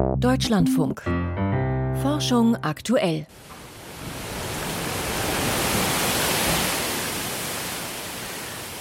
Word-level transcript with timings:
Deutschlandfunk. 0.00 1.02
Forschung 2.02 2.54
aktuell. 2.62 3.26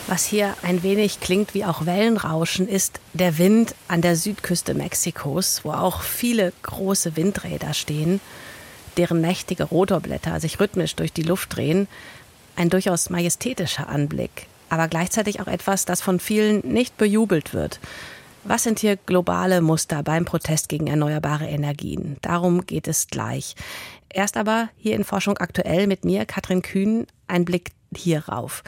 Was 0.06 0.26
hier 0.26 0.56
ein 0.62 0.84
wenig 0.84 1.20
klingt 1.20 1.56
wie 1.56 1.66
auch 1.66 1.88
Wellenrauschen, 1.88 2.68
ist 2.68 3.00
der 3.14 3.40
Wind 3.40 3.74
an 3.88 4.04
der 4.04 4.16
Südküste 4.16 4.76
Mexikos, 4.76 5.62
wo 5.64 5.72
auch 5.72 6.04
viele 6.04 6.54
große 6.62 7.16
Windräder 7.16 7.74
stehen, 7.74 8.22
deren 8.98 9.20
mächtige 9.20 9.64
Rotorblätter 9.64 10.40
sich 10.40 10.60
rhythmisch 10.60 10.96
durch 10.96 11.14
die 11.14 11.24
Luft 11.24 11.56
drehen. 11.56 11.88
Ein 12.56 12.70
durchaus 12.70 13.10
majestätischer 13.10 13.90
Anblick, 13.90 14.46
aber 14.70 14.88
gleichzeitig 14.88 15.40
auch 15.40 15.48
etwas, 15.48 15.86
das 15.86 16.00
von 16.00 16.20
vielen 16.20 16.60
nicht 16.60 16.96
bejubelt 16.98 17.56
wird. 17.56 17.80
Was 18.44 18.64
sind 18.64 18.80
hier 18.80 18.96
globale 18.96 19.62
Muster 19.62 20.04
beim 20.04 20.26
Protest 20.26 20.70
gegen 20.70 20.88
erneuerbare 20.88 21.48
Energien? 21.48 22.18
Darum 22.22 22.66
geht 22.66 22.88
es 22.88 23.08
gleich. 23.08 23.56
Erst 24.10 24.38
aber 24.38 24.70
hier 24.78 24.96
in 24.96 25.04
Forschung 25.04 25.38
aktuell 25.38 25.88
mit 25.88 26.06
mir, 26.06 26.26
Katrin 26.26 26.62
Kühn, 26.62 27.08
ein 27.28 27.46
Blick 27.46 27.72
hierauf. 27.96 28.64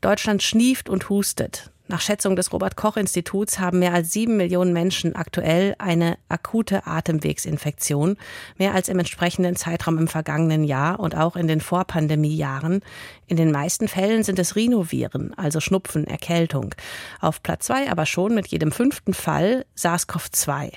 Deutschland 0.00 0.42
schnieft 0.42 0.88
und 0.88 1.08
hustet. 1.08 1.70
Nach 1.86 2.00
Schätzung 2.00 2.34
des 2.34 2.50
Robert 2.50 2.76
Koch 2.76 2.96
Instituts 2.96 3.58
haben 3.58 3.80
mehr 3.80 3.92
als 3.92 4.10
sieben 4.10 4.38
Millionen 4.38 4.72
Menschen 4.72 5.14
aktuell 5.14 5.74
eine 5.76 6.16
akute 6.30 6.86
Atemwegsinfektion, 6.86 8.16
mehr 8.56 8.72
als 8.72 8.88
im 8.88 8.98
entsprechenden 8.98 9.54
Zeitraum 9.54 9.98
im 9.98 10.08
vergangenen 10.08 10.64
Jahr 10.64 10.98
und 10.98 11.14
auch 11.14 11.36
in 11.36 11.46
den 11.46 11.60
Vorpandemiejahren. 11.60 12.80
In 13.26 13.36
den 13.36 13.52
meisten 13.52 13.86
Fällen 13.86 14.22
sind 14.22 14.38
es 14.38 14.56
Rhinoviren, 14.56 15.34
also 15.36 15.60
Schnupfen, 15.60 16.06
Erkältung. 16.06 16.74
Auf 17.20 17.42
Platz 17.42 17.66
zwei 17.66 17.90
aber 17.90 18.06
schon 18.06 18.34
mit 18.34 18.46
jedem 18.46 18.72
fünften 18.72 19.12
Fall 19.12 19.66
SARS-CoV-2. 19.76 20.72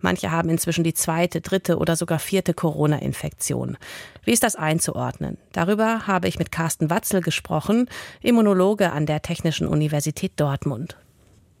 Manche 0.00 0.30
haben 0.30 0.48
inzwischen 0.48 0.84
die 0.84 0.94
zweite, 0.94 1.40
dritte 1.40 1.78
oder 1.78 1.96
sogar 1.96 2.18
vierte 2.18 2.54
Corona-Infektion. 2.54 3.76
Wie 4.24 4.32
ist 4.32 4.42
das 4.42 4.56
einzuordnen? 4.56 5.38
Darüber 5.52 6.06
habe 6.06 6.28
ich 6.28 6.38
mit 6.38 6.52
Carsten 6.52 6.90
Watzel 6.90 7.20
gesprochen, 7.20 7.88
Immunologe 8.20 8.92
an 8.92 9.06
der 9.06 9.22
Technischen 9.22 9.66
Universität 9.66 10.32
Dortmund. 10.36 10.96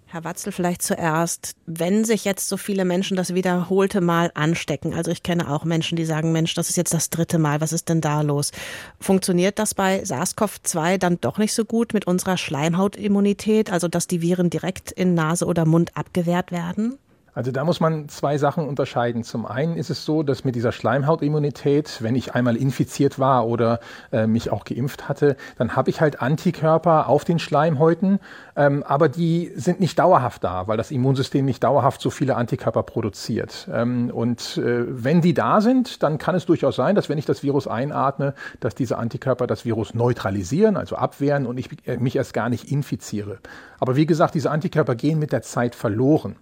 Herr 0.08 0.22
Watzel, 0.22 0.52
vielleicht 0.52 0.82
zuerst, 0.82 1.56
wenn 1.66 2.04
sich 2.04 2.24
jetzt 2.24 2.48
so 2.48 2.56
viele 2.56 2.84
Menschen 2.84 3.16
das 3.16 3.34
wiederholte 3.34 4.00
Mal 4.00 4.30
anstecken, 4.34 4.94
also 4.94 5.10
ich 5.10 5.24
kenne 5.24 5.50
auch 5.50 5.64
Menschen, 5.64 5.96
die 5.96 6.04
sagen, 6.04 6.30
Mensch, 6.30 6.54
das 6.54 6.70
ist 6.70 6.76
jetzt 6.76 6.94
das 6.94 7.10
dritte 7.10 7.38
Mal, 7.38 7.60
was 7.60 7.72
ist 7.72 7.88
denn 7.88 8.00
da 8.00 8.20
los? 8.20 8.52
Funktioniert 9.00 9.58
das 9.58 9.74
bei 9.74 10.04
SARS-CoV-2 10.04 10.98
dann 10.98 11.20
doch 11.20 11.38
nicht 11.38 11.52
so 11.52 11.64
gut 11.64 11.92
mit 11.92 12.06
unserer 12.06 12.36
Schleimhautimmunität, 12.36 13.72
also 13.72 13.88
dass 13.88 14.06
die 14.06 14.22
Viren 14.22 14.48
direkt 14.48 14.92
in 14.92 15.14
Nase 15.14 15.44
oder 15.44 15.66
Mund 15.66 15.96
abgewehrt 15.96 16.52
werden? 16.52 16.98
Also 17.36 17.52
da 17.52 17.64
muss 17.64 17.80
man 17.80 18.08
zwei 18.08 18.38
Sachen 18.38 18.66
unterscheiden. 18.66 19.22
Zum 19.22 19.44
einen 19.44 19.76
ist 19.76 19.90
es 19.90 20.06
so, 20.06 20.22
dass 20.22 20.44
mit 20.44 20.54
dieser 20.54 20.72
Schleimhautimmunität, 20.72 21.98
wenn 22.00 22.14
ich 22.14 22.34
einmal 22.34 22.56
infiziert 22.56 23.18
war 23.18 23.46
oder 23.46 23.78
äh, 24.10 24.26
mich 24.26 24.50
auch 24.50 24.64
geimpft 24.64 25.06
hatte, 25.06 25.36
dann 25.58 25.76
habe 25.76 25.90
ich 25.90 26.00
halt 26.00 26.22
Antikörper 26.22 27.10
auf 27.10 27.26
den 27.26 27.38
Schleimhäuten, 27.38 28.20
ähm, 28.56 28.82
aber 28.84 29.10
die 29.10 29.52
sind 29.54 29.80
nicht 29.80 29.98
dauerhaft 29.98 30.44
da, 30.44 30.66
weil 30.66 30.78
das 30.78 30.90
Immunsystem 30.90 31.44
nicht 31.44 31.62
dauerhaft 31.62 32.00
so 32.00 32.08
viele 32.08 32.36
Antikörper 32.36 32.82
produziert. 32.82 33.68
Ähm, 33.70 34.10
und 34.10 34.56
äh, 34.56 34.86
wenn 34.88 35.20
die 35.20 35.34
da 35.34 35.60
sind, 35.60 36.02
dann 36.02 36.16
kann 36.16 36.34
es 36.34 36.46
durchaus 36.46 36.76
sein, 36.76 36.94
dass 36.94 37.10
wenn 37.10 37.18
ich 37.18 37.26
das 37.26 37.42
Virus 37.42 37.68
einatme, 37.68 38.32
dass 38.60 38.74
diese 38.74 38.96
Antikörper 38.96 39.46
das 39.46 39.66
Virus 39.66 39.92
neutralisieren, 39.92 40.78
also 40.78 40.96
abwehren 40.96 41.44
und 41.44 41.58
ich 41.58 41.68
äh, 41.86 41.98
mich 41.98 42.16
erst 42.16 42.32
gar 42.32 42.48
nicht 42.48 42.72
infiziere. 42.72 43.40
Aber 43.78 43.94
wie 43.94 44.06
gesagt, 44.06 44.34
diese 44.34 44.50
Antikörper 44.50 44.94
gehen 44.94 45.18
mit 45.18 45.32
der 45.32 45.42
Zeit 45.42 45.74
verloren. 45.74 46.36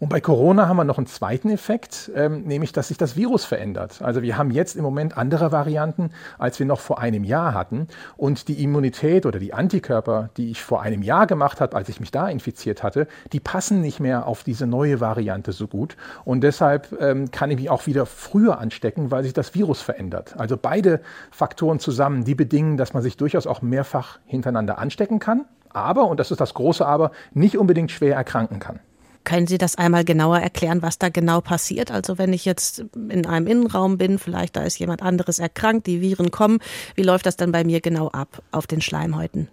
Und 0.00 0.08
bei 0.08 0.20
Corona 0.20 0.39
haben 0.48 0.76
wir 0.76 0.84
noch 0.84 0.98
einen 0.98 1.06
zweiten 1.06 1.50
Effekt, 1.50 2.10
ähm, 2.14 2.44
nämlich 2.44 2.72
dass 2.72 2.88
sich 2.88 2.96
das 2.96 3.16
Virus 3.16 3.44
verändert. 3.44 4.00
Also 4.02 4.22
wir 4.22 4.38
haben 4.38 4.50
jetzt 4.50 4.74
im 4.74 4.82
Moment 4.82 5.16
andere 5.18 5.52
Varianten, 5.52 6.10
als 6.38 6.58
wir 6.58 6.66
noch 6.66 6.80
vor 6.80 6.98
einem 6.98 7.24
Jahr 7.24 7.52
hatten. 7.52 7.88
Und 8.16 8.48
die 8.48 8.62
Immunität 8.62 9.26
oder 9.26 9.38
die 9.38 9.52
Antikörper, 9.52 10.30
die 10.36 10.50
ich 10.50 10.62
vor 10.62 10.82
einem 10.82 11.02
Jahr 11.02 11.26
gemacht 11.26 11.60
habe, 11.60 11.76
als 11.76 11.88
ich 11.88 12.00
mich 12.00 12.10
da 12.10 12.28
infiziert 12.28 12.82
hatte, 12.82 13.06
die 13.32 13.40
passen 13.40 13.80
nicht 13.80 14.00
mehr 14.00 14.26
auf 14.26 14.42
diese 14.42 14.66
neue 14.66 15.00
Variante 15.00 15.52
so 15.52 15.66
gut. 15.66 15.96
Und 16.24 16.42
deshalb 16.42 16.96
ähm, 17.00 17.30
kann 17.30 17.50
ich 17.50 17.58
mich 17.58 17.70
auch 17.70 17.86
wieder 17.86 18.06
früher 18.06 18.58
anstecken, 18.58 19.10
weil 19.10 19.24
sich 19.24 19.34
das 19.34 19.54
Virus 19.54 19.82
verändert. 19.82 20.34
Also 20.38 20.56
beide 20.56 21.00
Faktoren 21.30 21.80
zusammen, 21.80 22.24
die 22.24 22.34
bedingen, 22.34 22.76
dass 22.76 22.94
man 22.94 23.02
sich 23.02 23.16
durchaus 23.16 23.46
auch 23.46 23.62
mehrfach 23.62 24.18
hintereinander 24.24 24.78
anstecken 24.78 25.18
kann. 25.18 25.44
Aber, 25.68 26.06
und 26.06 26.18
das 26.18 26.30
ist 26.30 26.40
das 26.40 26.54
große 26.54 26.84
Aber, 26.84 27.12
nicht 27.32 27.58
unbedingt 27.58 27.90
schwer 27.90 28.16
erkranken 28.16 28.58
kann. 28.58 28.80
Können 29.24 29.46
Sie 29.46 29.58
das 29.58 29.76
einmal 29.76 30.04
genauer 30.04 30.38
erklären, 30.38 30.82
was 30.82 30.98
da 30.98 31.08
genau 31.08 31.40
passiert? 31.40 31.90
Also 31.90 32.18
wenn 32.18 32.32
ich 32.32 32.44
jetzt 32.44 32.84
in 32.94 33.26
einem 33.26 33.46
Innenraum 33.46 33.98
bin, 33.98 34.18
vielleicht 34.18 34.56
da 34.56 34.62
ist 34.62 34.78
jemand 34.78 35.02
anderes 35.02 35.38
erkrankt, 35.38 35.86
die 35.86 36.00
Viren 36.00 36.30
kommen, 36.30 36.58
wie 36.94 37.02
läuft 37.02 37.26
das 37.26 37.36
dann 37.36 37.52
bei 37.52 37.64
mir 37.64 37.80
genau 37.80 38.08
ab 38.08 38.42
auf 38.50 38.66
den 38.66 38.80
Schleimhäuten? 38.80 39.48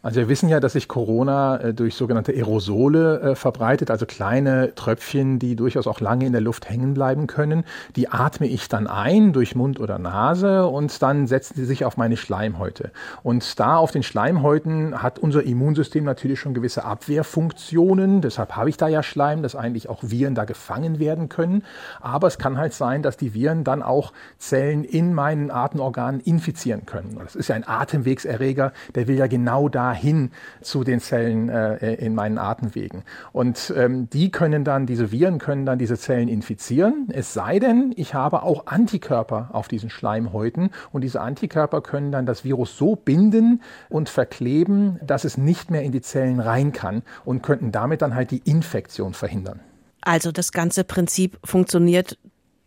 Also 0.00 0.20
wir 0.20 0.28
wissen 0.28 0.48
ja, 0.48 0.60
dass 0.60 0.74
sich 0.74 0.86
Corona 0.86 1.56
äh, 1.56 1.74
durch 1.74 1.96
sogenannte 1.96 2.32
Aerosole 2.32 3.20
äh, 3.20 3.34
verbreitet, 3.34 3.90
also 3.90 4.06
kleine 4.06 4.72
Tröpfchen, 4.76 5.40
die 5.40 5.56
durchaus 5.56 5.88
auch 5.88 6.00
lange 6.00 6.24
in 6.24 6.30
der 6.32 6.40
Luft 6.40 6.70
hängen 6.70 6.94
bleiben 6.94 7.26
können. 7.26 7.64
Die 7.96 8.08
atme 8.08 8.46
ich 8.46 8.68
dann 8.68 8.86
ein 8.86 9.32
durch 9.32 9.56
Mund 9.56 9.80
oder 9.80 9.98
Nase 9.98 10.66
und 10.66 11.02
dann 11.02 11.26
setzen 11.26 11.54
sie 11.56 11.64
sich 11.64 11.84
auf 11.84 11.96
meine 11.96 12.16
Schleimhäute. 12.16 12.92
Und 13.24 13.58
da 13.58 13.76
auf 13.76 13.90
den 13.90 14.04
Schleimhäuten 14.04 15.02
hat 15.02 15.18
unser 15.18 15.42
Immunsystem 15.42 16.04
natürlich 16.04 16.38
schon 16.38 16.54
gewisse 16.54 16.84
Abwehrfunktionen. 16.84 18.20
Deshalb 18.20 18.54
habe 18.54 18.70
ich 18.70 18.76
da 18.76 18.86
ja 18.86 19.02
Schleim, 19.02 19.42
dass 19.42 19.56
eigentlich 19.56 19.88
auch 19.88 20.02
Viren 20.02 20.36
da 20.36 20.44
gefangen 20.44 21.00
werden 21.00 21.28
können. 21.28 21.64
Aber 22.00 22.28
es 22.28 22.38
kann 22.38 22.56
halt 22.56 22.72
sein, 22.72 23.02
dass 23.02 23.16
die 23.16 23.34
Viren 23.34 23.64
dann 23.64 23.82
auch 23.82 24.12
Zellen 24.38 24.84
in 24.84 25.12
meinen 25.12 25.50
Atemorganen 25.50 26.20
infizieren 26.20 26.86
können. 26.86 27.18
Das 27.20 27.34
ist 27.34 27.48
ja 27.48 27.56
ein 27.56 27.66
Atemwegserreger, 27.66 28.72
der 28.94 29.08
will 29.08 29.16
ja 29.16 29.26
genau 29.26 29.68
da 29.68 29.87
hin 29.92 30.30
zu 30.60 30.84
den 30.84 31.00
Zellen 31.00 31.48
äh, 31.48 31.94
in 31.94 32.14
meinen 32.14 32.38
Atemwegen. 32.38 33.02
Und 33.32 33.72
ähm, 33.76 34.08
die 34.10 34.30
können 34.30 34.64
dann, 34.64 34.86
diese 34.86 35.12
Viren 35.12 35.38
können 35.38 35.66
dann 35.66 35.78
diese 35.78 35.96
Zellen 35.96 36.28
infizieren, 36.28 37.08
es 37.10 37.32
sei 37.32 37.58
denn, 37.58 37.92
ich 37.96 38.14
habe 38.14 38.42
auch 38.42 38.66
Antikörper 38.66 39.50
auf 39.52 39.68
diesen 39.68 39.90
Schleimhäuten 39.90 40.70
und 40.92 41.02
diese 41.02 41.20
Antikörper 41.20 41.80
können 41.80 42.12
dann 42.12 42.26
das 42.26 42.44
Virus 42.44 42.76
so 42.76 42.96
binden 42.96 43.62
und 43.88 44.08
verkleben, 44.08 44.98
dass 45.04 45.24
es 45.24 45.36
nicht 45.36 45.70
mehr 45.70 45.82
in 45.82 45.92
die 45.92 46.00
Zellen 46.00 46.40
rein 46.40 46.72
kann 46.72 47.02
und 47.24 47.42
könnten 47.42 47.72
damit 47.72 48.02
dann 48.02 48.14
halt 48.14 48.30
die 48.30 48.42
Infektion 48.44 49.14
verhindern. 49.14 49.60
Also 50.00 50.32
das 50.32 50.52
ganze 50.52 50.84
Prinzip 50.84 51.38
funktioniert 51.44 52.18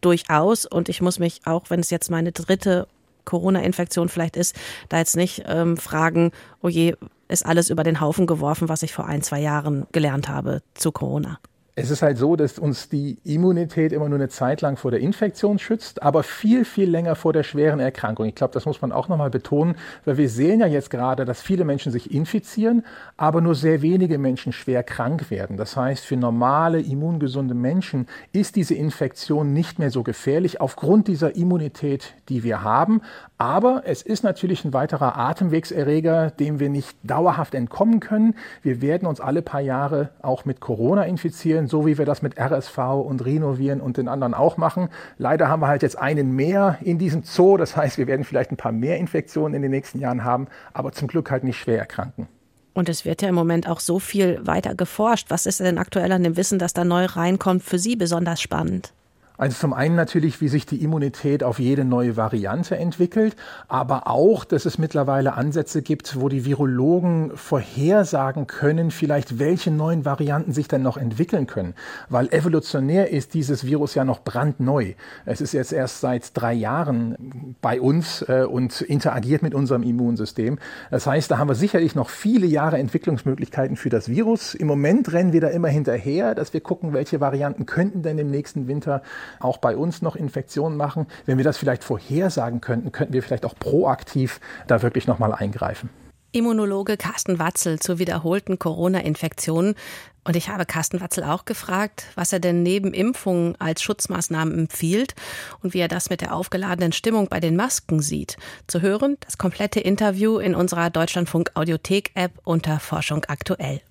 durchaus 0.02 0.66
und 0.66 0.90
ich 0.90 1.02
muss 1.02 1.20
mich 1.20 1.42
auch, 1.46 1.70
wenn 1.70 1.80
es 1.80 1.90
jetzt 1.90 2.12
meine 2.12 2.32
dritte 2.32 2.88
Corona-Infektion 3.26 4.10
vielleicht 4.10 4.38
ist, 4.38 4.56
da 4.90 4.98
jetzt 4.98 5.16
nicht 5.16 5.44
ähm, 5.46 5.78
fragen, 5.78 6.32
oh 6.62 6.70
je, 6.70 6.96
ist 7.28 7.46
alles 7.46 7.70
über 7.70 7.84
den 7.84 8.02
Haufen 8.02 8.28
geworfen, 8.28 8.70
was 8.70 8.84
ich 8.84 8.94
vor 8.94 9.06
ein, 9.06 9.22
zwei 9.22 9.40
Jahren 9.40 9.88
gelernt 9.92 10.28
habe 10.28 10.62
zu 10.74 10.92
Corona. 10.92 11.40
Es 11.74 11.90
ist 11.90 12.02
halt 12.02 12.18
so, 12.18 12.36
dass 12.36 12.60
uns 12.60 12.90
die 12.90 13.18
Immunität 13.24 13.94
immer 13.94 14.10
nur 14.10 14.20
eine 14.20 14.28
Zeit 14.28 14.60
lang 14.60 14.76
vor 14.76 14.92
der 14.92 15.00
Infektion 15.00 15.58
schützt, 15.58 16.04
aber 16.04 16.22
viel, 16.22 16.66
viel 16.66 16.90
länger 16.90 17.16
vor 17.16 17.32
der 17.32 17.44
schweren 17.44 17.80
Erkrankung. 17.80 18.26
Ich 18.26 18.36
glaube, 18.36 18.54
das 18.54 18.66
muss 18.66 18.82
man 18.82 18.92
auch 18.92 19.08
nochmal 19.08 19.30
betonen, 19.30 19.76
weil 20.04 20.18
wir 20.18 20.28
sehen 20.28 20.60
ja 20.60 20.68
jetzt 20.68 20.90
gerade, 20.90 21.24
dass 21.24 21.42
viele 21.42 21.64
Menschen 21.64 21.94
sich 21.94 22.14
infizieren, 22.14 22.84
aber 23.16 23.40
nur 23.40 23.56
sehr 23.56 23.82
wenige 23.82 24.18
Menschen 24.18 24.52
schwer 24.52 24.84
krank 24.84 25.32
werden. 25.32 25.56
Das 25.56 25.78
heißt, 25.78 26.04
für 26.04 26.18
normale, 26.18 26.82
immungesunde 26.82 27.54
Menschen 27.54 28.08
ist 28.34 28.58
diese 28.58 28.76
Infektion 28.76 29.54
nicht 29.54 29.80
mehr 29.80 29.92
so 29.92 30.04
gefährlich 30.04 30.60
aufgrund 30.60 31.08
dieser 31.08 31.38
Immunität, 31.38 32.16
die 32.28 32.44
wir 32.44 32.64
haben. 32.64 33.02
Aber 33.42 33.82
es 33.86 34.04
ist 34.04 34.24
natürlich 34.24 34.66
ein 34.66 34.74
weiterer 34.74 35.18
Atemwegserreger, 35.18 36.30
dem 36.30 36.60
wir 36.60 36.70
nicht 36.70 36.96
dauerhaft 37.02 37.56
entkommen 37.56 38.00
können. 38.00 38.36
Wir 38.62 38.84
werden 38.84 39.08
uns 39.08 39.20
alle 39.20 39.42
paar 39.42 39.62
Jahre 39.62 40.12
auch 40.22 40.46
mit 40.46 40.60
Corona 40.60 41.06
infizieren, 41.06 41.66
so 41.66 41.88
wie 41.88 41.98
wir 41.98 42.06
das 42.06 42.22
mit 42.22 42.40
RSV 42.40 42.78
und 43.04 43.26
Rhinoviren 43.26 43.82
und 43.82 43.98
den 43.98 44.10
anderen 44.10 44.36
auch 44.36 44.58
machen. 44.58 44.90
Leider 45.18 45.48
haben 45.48 45.62
wir 45.64 45.70
halt 45.70 45.82
jetzt 45.82 45.98
einen 45.98 46.36
mehr 46.36 46.78
in 46.82 47.00
diesem 47.00 47.24
Zoo. 47.24 47.58
Das 47.58 47.76
heißt, 47.76 47.98
wir 47.98 48.06
werden 48.06 48.26
vielleicht 48.26 48.52
ein 48.52 48.58
paar 48.58 48.72
mehr 48.72 49.00
Infektionen 49.00 49.56
in 49.56 49.64
den 49.64 49.72
nächsten 49.72 49.98
Jahren 49.98 50.24
haben, 50.24 50.48
aber 50.74 50.92
zum 50.92 51.08
Glück 51.08 51.32
halt 51.32 51.44
nicht 51.44 51.58
schwer 51.58 51.80
erkranken. 51.80 52.28
Und 52.76 52.90
es 52.90 53.06
wird 53.06 53.24
ja 53.24 53.30
im 53.30 53.34
Moment 53.34 53.68
auch 53.68 53.80
so 53.80 53.98
viel 53.98 54.40
weiter 54.46 54.76
geforscht. 54.76 55.32
Was 55.32 55.48
ist 55.48 55.62
denn 55.62 55.80
aktuell 55.80 56.12
an 56.12 56.22
dem 56.22 56.38
Wissen, 56.38 56.60
das 56.60 56.74
da 56.74 56.86
neu 56.86 57.06
reinkommt, 57.06 57.64
für 57.64 57.80
Sie 57.80 57.96
besonders 57.96 58.40
spannend? 58.40 58.94
Also 59.42 59.58
zum 59.58 59.74
einen 59.74 59.96
natürlich, 59.96 60.40
wie 60.40 60.50
sich 60.50 60.68
die 60.68 60.84
Immunität 60.84 61.44
auf 61.44 61.58
jede 61.58 61.84
neue 61.84 62.16
Variante 62.16 62.78
entwickelt, 62.78 63.36
aber 63.68 64.06
auch, 64.06 64.46
dass 64.46 64.66
es 64.68 64.78
mittlerweile 64.78 65.34
Ansätze 65.34 65.82
gibt, 65.82 66.22
wo 66.22 66.30
die 66.30 66.46
Virologen 66.46 67.32
vorhersagen 67.34 68.46
können, 68.46 68.92
vielleicht 68.92 69.40
welche 69.40 69.72
neuen 69.72 70.06
Varianten 70.06 70.52
sich 70.52 70.68
denn 70.68 70.84
noch 70.84 70.96
entwickeln 70.96 71.48
können. 71.48 71.74
Weil 72.08 72.32
evolutionär 72.32 73.10
ist 73.10 73.34
dieses 73.34 73.66
Virus 73.66 73.96
ja 73.96 74.06
noch 74.06 74.22
brandneu. 74.24 74.94
Es 75.26 75.42
ist 75.42 75.54
jetzt 75.54 75.74
erst 75.74 76.02
seit 76.02 76.38
drei 76.38 76.54
Jahren 76.54 77.56
bei 77.64 77.82
uns 77.82 78.22
äh, 78.22 78.46
und 78.48 78.82
interagiert 78.82 79.42
mit 79.42 79.56
unserem 79.56 79.82
Immunsystem. 79.82 80.60
Das 80.92 81.08
heißt, 81.08 81.32
da 81.32 81.40
haben 81.40 81.48
wir 81.48 81.56
sicherlich 81.56 81.96
noch 81.96 82.10
viele 82.10 82.46
Jahre 82.46 82.78
Entwicklungsmöglichkeiten 82.78 83.76
für 83.76 83.90
das 83.90 84.08
Virus. 84.08 84.54
Im 84.54 84.68
Moment 84.68 85.12
rennen 85.14 85.34
wir 85.34 85.42
da 85.42 85.48
immer 85.48 85.70
hinterher, 85.70 86.36
dass 86.36 86.54
wir 86.54 86.62
gucken, 86.62 86.94
welche 86.94 87.20
Varianten 87.20 87.66
könnten 87.66 88.04
denn 88.04 88.20
im 88.20 88.30
nächsten 88.30 88.68
Winter 88.68 89.02
auch 89.40 89.58
bei 89.58 89.76
uns 89.76 90.02
noch 90.02 90.16
Infektionen 90.16 90.78
machen. 90.78 91.08
Wenn 91.26 91.38
wir 91.38 91.46
das 91.46 91.58
vielleicht 91.58 91.84
vorhersagen 91.84 92.62
könnten, 92.62 92.92
könnten 92.92 93.14
wir 93.14 93.24
vielleicht 93.24 93.46
auch 93.46 93.56
proaktiv 93.56 94.40
da 94.68 94.82
wirklich 94.82 95.08
nochmal 95.08 95.34
eingreifen. 95.34 95.90
Immunologe 96.34 96.96
Carsten 96.96 97.40
Watzel 97.40 97.80
zur 97.80 98.00
wiederholten 98.00 98.58
Corona-Infektion. 98.58 99.76
Und 100.24 100.36
ich 100.36 100.50
habe 100.50 100.66
Carsten 100.66 101.02
Watzel 101.02 101.26
auch 101.26 101.46
gefragt, 101.46 102.06
was 102.16 102.32
er 102.32 102.40
denn 102.40 102.64
neben 102.64 102.94
Impfungen 102.94 103.60
als 103.60 103.82
Schutzmaßnahmen 103.82 104.58
empfiehlt 104.58 105.14
und 105.62 105.74
wie 105.74 105.80
er 105.80 105.88
das 105.90 106.10
mit 106.10 106.22
der 106.22 106.34
aufgeladenen 106.34 106.94
Stimmung 106.94 107.28
bei 107.28 107.40
den 107.40 107.56
Masken 107.56 108.02
sieht. 108.02 108.38
Zu 108.68 108.82
hören 108.82 109.18
das 109.22 109.38
komplette 109.38 109.82
Interview 109.82 110.38
in 110.38 110.56
unserer 110.56 110.90
Deutschlandfunk 110.90 111.52
Audiothek 111.56 112.12
App 112.14 112.34
unter 112.44 112.80
Forschung 112.80 113.26
aktuell. 113.26 113.82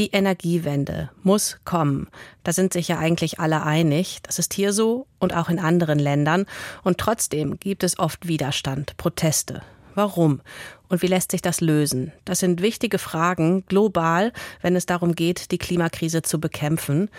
Die 0.00 0.12
Energiewende 0.12 1.10
muss 1.22 1.58
kommen. 1.66 2.08
Da 2.42 2.54
sind 2.54 2.72
sich 2.72 2.88
ja 2.88 2.98
eigentlich 2.98 3.38
alle 3.38 3.64
einig. 3.64 4.20
Das 4.22 4.38
ist 4.38 4.54
hier 4.54 4.72
so 4.72 5.06
und 5.18 5.36
auch 5.36 5.50
in 5.50 5.58
anderen 5.58 5.98
Ländern. 5.98 6.46
Und 6.82 6.96
trotzdem 6.96 7.60
gibt 7.60 7.84
es 7.84 7.98
oft 7.98 8.26
Widerstand, 8.26 8.96
Proteste. 8.96 9.60
Warum? 10.00 10.40
Und 10.88 11.02
wie 11.02 11.08
lässt 11.08 11.30
sich 11.30 11.42
das 11.42 11.60
lösen? 11.60 12.10
Das 12.24 12.38
sind 12.38 12.62
wichtige 12.62 12.96
Fragen, 12.96 13.66
global, 13.66 14.32
wenn 14.62 14.74
es 14.74 14.86
darum 14.86 15.14
geht, 15.14 15.50
die 15.50 15.58
Klimakrise 15.58 16.22
zu 16.22 16.40
bekämpfen. 16.40 17.10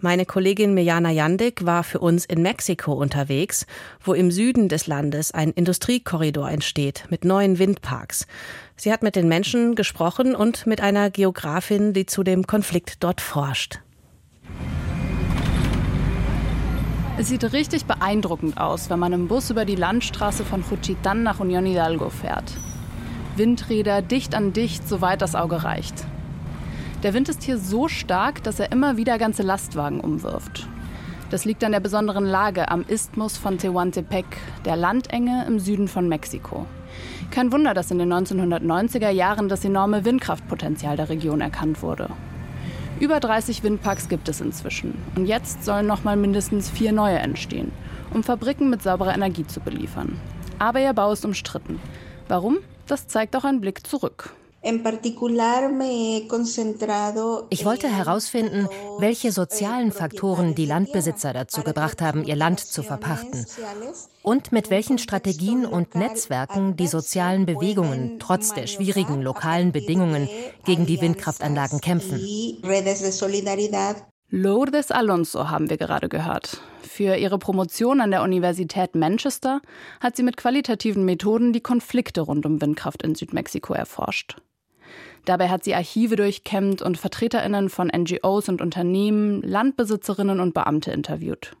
Meine 0.00 0.24
Kollegin 0.24 0.72
Mirjana 0.72 1.10
Jandik 1.10 1.66
war 1.66 1.82
für 1.82 1.98
uns 1.98 2.24
in 2.24 2.40
Mexiko 2.40 2.92
unterwegs, 2.92 3.66
wo 4.04 4.14
im 4.14 4.30
Süden 4.30 4.68
des 4.68 4.86
Landes 4.86 5.32
ein 5.32 5.50
Industriekorridor 5.50 6.48
entsteht 6.48 7.06
mit 7.10 7.24
neuen 7.24 7.58
Windparks. 7.58 8.28
Sie 8.76 8.92
hat 8.92 9.02
mit 9.02 9.16
den 9.16 9.26
Menschen 9.26 9.74
gesprochen 9.74 10.36
und 10.36 10.64
mit 10.64 10.80
einer 10.80 11.10
Geografin, 11.10 11.92
die 11.92 12.06
zu 12.06 12.22
dem 12.22 12.46
Konflikt 12.46 13.02
dort 13.02 13.20
forscht. 13.20 13.80
Es 17.20 17.26
sieht 17.26 17.52
richtig 17.52 17.84
beeindruckend 17.86 18.58
aus, 18.58 18.90
wenn 18.90 19.00
man 19.00 19.12
im 19.12 19.26
Bus 19.26 19.50
über 19.50 19.64
die 19.64 19.74
Landstraße 19.74 20.44
von 20.44 20.62
Juchitán 20.62 21.24
nach 21.24 21.40
Unión 21.40 21.66
Hidalgo 21.66 22.10
fährt. 22.10 22.52
Windräder 23.34 24.02
dicht 24.02 24.36
an 24.36 24.52
dicht, 24.52 24.88
soweit 24.88 25.20
das 25.20 25.34
Auge 25.34 25.64
reicht. 25.64 26.06
Der 27.02 27.14
Wind 27.14 27.28
ist 27.28 27.42
hier 27.42 27.58
so 27.58 27.88
stark, 27.88 28.44
dass 28.44 28.60
er 28.60 28.70
immer 28.70 28.96
wieder 28.96 29.18
ganze 29.18 29.42
Lastwagen 29.42 29.98
umwirft. 29.98 30.68
Das 31.30 31.44
liegt 31.44 31.64
an 31.64 31.72
der 31.72 31.80
besonderen 31.80 32.24
Lage 32.24 32.70
am 32.70 32.84
Isthmus 32.86 33.36
von 33.36 33.58
Tehuantepec, 33.58 34.24
der 34.64 34.76
Landenge 34.76 35.44
im 35.48 35.58
Süden 35.58 35.88
von 35.88 36.08
Mexiko. 36.08 36.66
Kein 37.32 37.50
Wunder, 37.50 37.74
dass 37.74 37.90
in 37.90 37.98
den 37.98 38.12
1990er 38.12 39.10
Jahren 39.10 39.48
das 39.48 39.64
enorme 39.64 40.04
Windkraftpotenzial 40.04 40.96
der 40.96 41.08
Region 41.08 41.40
erkannt 41.40 41.82
wurde. 41.82 42.10
Über 43.00 43.20
30 43.20 43.62
Windparks 43.62 44.08
gibt 44.08 44.28
es 44.28 44.40
inzwischen. 44.40 45.00
Und 45.14 45.26
jetzt 45.26 45.64
sollen 45.64 45.86
noch 45.86 46.02
mal 46.02 46.16
mindestens 46.16 46.68
vier 46.68 46.90
neue 46.90 47.18
entstehen, 47.18 47.70
um 48.12 48.24
Fabriken 48.24 48.70
mit 48.70 48.82
sauberer 48.82 49.14
Energie 49.14 49.46
zu 49.46 49.60
beliefern. 49.60 50.20
Aber 50.58 50.80
ihr 50.80 50.92
Bau 50.92 51.12
ist 51.12 51.24
umstritten. 51.24 51.80
Warum? 52.26 52.58
Das 52.88 53.06
zeigt 53.06 53.36
auch 53.36 53.44
ein 53.44 53.60
Blick 53.60 53.86
zurück. 53.86 54.34
Ich 54.60 54.74
wollte 57.64 57.88
herausfinden, 57.88 58.68
welche 58.98 59.30
sozialen 59.30 59.92
Faktoren 59.92 60.56
die 60.56 60.66
Landbesitzer 60.66 61.32
dazu 61.32 61.62
gebracht 61.62 62.02
haben, 62.02 62.24
ihr 62.24 62.34
Land 62.34 62.58
zu 62.60 62.82
verpachten 62.82 63.46
und 64.22 64.50
mit 64.50 64.70
welchen 64.70 64.98
Strategien 64.98 65.64
und 65.64 65.94
Netzwerken 65.94 66.76
die 66.76 66.88
sozialen 66.88 67.46
Bewegungen 67.46 68.18
trotz 68.18 68.52
der 68.52 68.66
schwierigen 68.66 69.22
lokalen 69.22 69.70
Bedingungen 69.70 70.28
gegen 70.64 70.86
die 70.86 71.00
Windkraftanlagen 71.00 71.80
kämpfen. 71.80 72.20
Lourdes 74.30 74.90
Alonso 74.90 75.48
haben 75.48 75.70
wir 75.70 75.78
gerade 75.78 76.08
gehört. 76.08 76.60
Für 76.82 77.16
ihre 77.16 77.38
Promotion 77.38 78.00
an 78.00 78.10
der 78.10 78.22
Universität 78.22 78.94
Manchester 78.94 79.62
hat 80.00 80.16
sie 80.16 80.22
mit 80.24 80.36
qualitativen 80.36 81.04
Methoden 81.04 81.52
die 81.52 81.62
Konflikte 81.62 82.22
rund 82.22 82.44
um 82.44 82.60
Windkraft 82.60 83.04
in 83.04 83.14
Südmexiko 83.14 83.72
erforscht. 83.72 84.36
Dabei 85.28 85.50
hat 85.50 85.62
sie 85.62 85.74
Archive 85.74 86.16
durchkämmt 86.16 86.80
und 86.80 86.96
Vertreterinnen 86.96 87.68
von 87.68 87.88
NGOs 87.94 88.48
und 88.48 88.62
Unternehmen, 88.62 89.42
Landbesitzerinnen 89.42 90.40
und 90.40 90.54
Beamte 90.54 90.90
interviewt. 90.90 91.54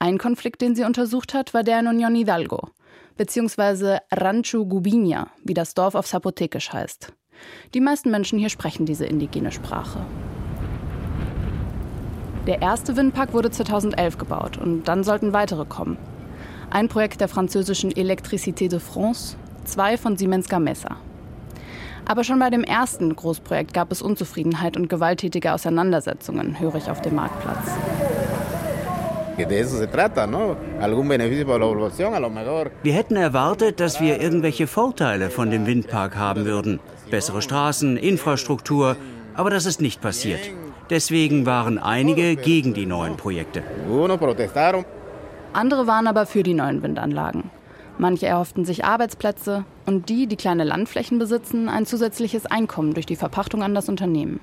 Ein 0.00 0.18
Konflikt, 0.18 0.60
den 0.60 0.74
sie 0.74 0.82
untersucht 0.82 1.32
hat, 1.32 1.54
war 1.54 1.62
der 1.62 1.78
in 1.78 1.86
Unión 1.86 2.16
Hidalgo, 2.16 2.70
beziehungsweise 3.16 4.00
Rancho 4.10 4.66
Gubinia, 4.66 5.28
wie 5.44 5.54
das 5.54 5.74
Dorf 5.74 5.94
auf 5.94 6.08
Zapotekisch 6.08 6.72
heißt. 6.72 7.12
Die 7.72 7.80
meisten 7.80 8.10
Menschen 8.10 8.40
hier 8.40 8.48
sprechen 8.48 8.84
diese 8.84 9.06
indigene 9.06 9.52
Sprache. 9.52 10.04
Der 12.48 12.62
erste 12.62 12.96
Windpark 12.96 13.32
wurde 13.32 13.52
2011 13.52 14.18
gebaut 14.18 14.58
und 14.58 14.88
dann 14.88 15.04
sollten 15.04 15.32
weitere 15.32 15.66
kommen. 15.66 15.98
Ein 16.70 16.88
Projekt 16.88 17.20
der 17.20 17.28
französischen 17.28 17.92
Électricité 17.92 18.68
de 18.68 18.80
France, 18.80 19.36
zwei 19.64 19.96
von 19.96 20.16
Siemens 20.16 20.48
Gamesa. 20.48 20.96
Aber 22.04 22.24
schon 22.24 22.38
bei 22.38 22.50
dem 22.50 22.64
ersten 22.64 23.14
Großprojekt 23.14 23.72
gab 23.74 23.92
es 23.92 24.02
Unzufriedenheit 24.02 24.76
und 24.76 24.88
gewalttätige 24.88 25.52
Auseinandersetzungen, 25.52 26.58
höre 26.58 26.74
ich 26.74 26.90
auf 26.90 27.00
dem 27.00 27.14
Marktplatz. 27.14 27.66
Wir 32.82 32.92
hätten 32.92 33.16
erwartet, 33.16 33.80
dass 33.80 34.00
wir 34.00 34.20
irgendwelche 34.20 34.66
Vorteile 34.66 35.30
von 35.30 35.50
dem 35.50 35.66
Windpark 35.66 36.16
haben 36.16 36.44
würden. 36.44 36.80
Bessere 37.10 37.40
Straßen, 37.40 37.96
Infrastruktur, 37.96 38.96
aber 39.34 39.50
das 39.50 39.64
ist 39.64 39.80
nicht 39.80 40.00
passiert. 40.00 40.50
Deswegen 40.90 41.46
waren 41.46 41.78
einige 41.78 42.36
gegen 42.36 42.74
die 42.74 42.84
neuen 42.84 43.16
Projekte. 43.16 43.62
Andere 45.54 45.86
waren 45.86 46.06
aber 46.06 46.26
für 46.26 46.42
die 46.42 46.54
neuen 46.54 46.82
Windanlagen. 46.82 47.50
Manche 47.96 48.26
erhofften 48.26 48.64
sich 48.64 48.84
Arbeitsplätze 48.84 49.64
und 49.86 50.08
die, 50.08 50.26
die 50.26 50.36
kleine 50.36 50.64
Landflächen 50.64 51.18
besitzen, 51.18 51.68
ein 51.68 51.86
zusätzliches 51.86 52.46
Einkommen 52.46 52.94
durch 52.94 53.06
die 53.06 53.16
Verpachtung 53.16 53.62
an 53.62 53.74
das 53.74 53.88
Unternehmen. 53.88 54.40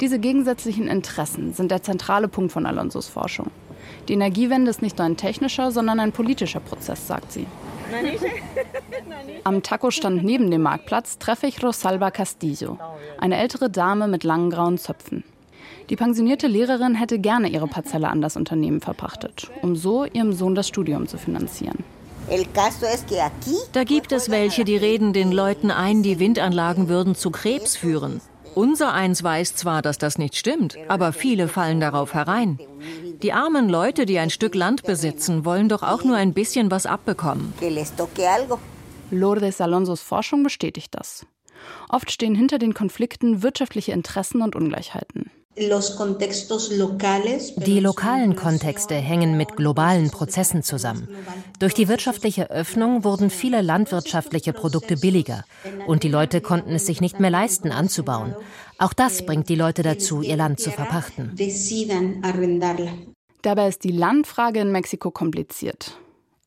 Diese 0.00 0.18
gegensätzlichen 0.18 0.88
Interessen 0.88 1.52
sind 1.52 1.70
der 1.70 1.82
zentrale 1.82 2.28
Punkt 2.28 2.52
von 2.52 2.64
Alonsos 2.64 3.08
Forschung. 3.08 3.50
Die 4.08 4.14
Energiewende 4.14 4.70
ist 4.70 4.82
nicht 4.82 4.98
nur 4.98 5.06
ein 5.06 5.16
technischer, 5.16 5.72
sondern 5.72 6.00
ein 6.00 6.12
politischer 6.12 6.60
Prozess, 6.60 7.06
sagt 7.06 7.32
sie. 7.32 7.46
Am 9.44 9.62
Taco-Stand 9.62 10.24
neben 10.24 10.50
dem 10.50 10.62
Marktplatz 10.62 11.18
treffe 11.18 11.46
ich 11.46 11.62
Rosalba 11.62 12.10
Castillo, 12.10 12.78
eine 13.18 13.36
ältere 13.36 13.68
Dame 13.68 14.08
mit 14.08 14.24
langen 14.24 14.50
grauen 14.50 14.78
Zöpfen. 14.78 15.24
Die 15.90 15.96
pensionierte 15.96 16.46
Lehrerin 16.46 16.94
hätte 16.94 17.18
gerne 17.18 17.48
ihre 17.48 17.66
Parzelle 17.66 18.08
an 18.08 18.22
das 18.22 18.36
Unternehmen 18.36 18.80
verpachtet, 18.80 19.50
um 19.60 19.74
so 19.74 20.04
ihrem 20.04 20.32
Sohn 20.32 20.54
das 20.54 20.68
Studium 20.68 21.08
zu 21.08 21.18
finanzieren. 21.18 21.84
Da 23.72 23.84
gibt 23.84 24.12
es 24.12 24.30
welche, 24.30 24.64
die 24.64 24.76
reden 24.76 25.12
den 25.12 25.32
Leuten 25.32 25.70
ein, 25.70 26.02
die 26.02 26.18
Windanlagen 26.18 26.88
würden 26.88 27.14
zu 27.14 27.30
Krebs 27.30 27.76
führen. 27.76 28.20
Unser 28.54 28.92
eins 28.92 29.22
weiß 29.22 29.54
zwar, 29.54 29.82
dass 29.82 29.98
das 29.98 30.18
nicht 30.18 30.36
stimmt, 30.36 30.76
aber 30.88 31.12
viele 31.12 31.48
fallen 31.48 31.80
darauf 31.80 32.14
herein. 32.14 32.58
Die 33.22 33.32
armen 33.32 33.68
Leute, 33.68 34.06
die 34.06 34.18
ein 34.18 34.30
Stück 34.30 34.54
Land 34.54 34.84
besitzen, 34.84 35.44
wollen 35.44 35.68
doch 35.68 35.82
auch 35.82 36.04
nur 36.04 36.16
ein 36.16 36.32
bisschen 36.32 36.70
was 36.70 36.86
abbekommen. 36.86 37.52
Lourdes 39.10 39.60
Alonsos 39.60 40.00
Forschung 40.00 40.42
bestätigt 40.42 40.94
das. 40.94 41.26
Oft 41.88 42.10
stehen 42.10 42.34
hinter 42.34 42.58
den 42.58 42.74
Konflikten 42.74 43.42
wirtschaftliche 43.42 43.92
Interessen 43.92 44.42
und 44.42 44.56
Ungleichheiten. 44.56 45.30
Die 45.56 45.66
lokalen 47.80 48.36
Kontexte 48.36 48.94
hängen 48.94 49.36
mit 49.36 49.56
globalen 49.56 50.10
Prozessen 50.10 50.62
zusammen. 50.62 51.08
Durch 51.58 51.74
die 51.74 51.88
wirtschaftliche 51.88 52.50
Öffnung 52.50 53.02
wurden 53.02 53.30
viele 53.30 53.60
landwirtschaftliche 53.60 54.52
Produkte 54.52 54.96
billiger 54.96 55.44
und 55.88 56.04
die 56.04 56.08
Leute 56.08 56.40
konnten 56.40 56.70
es 56.70 56.86
sich 56.86 57.00
nicht 57.00 57.18
mehr 57.18 57.30
leisten 57.30 57.72
anzubauen. 57.72 58.36
Auch 58.78 58.92
das 58.92 59.26
bringt 59.26 59.48
die 59.48 59.56
Leute 59.56 59.82
dazu, 59.82 60.22
ihr 60.22 60.36
Land 60.36 60.60
zu 60.60 60.70
verpachten. 60.70 61.36
Dabei 63.42 63.68
ist 63.68 63.84
die 63.84 63.92
Landfrage 63.92 64.60
in 64.60 64.70
Mexiko 64.70 65.10
kompliziert. 65.10 65.96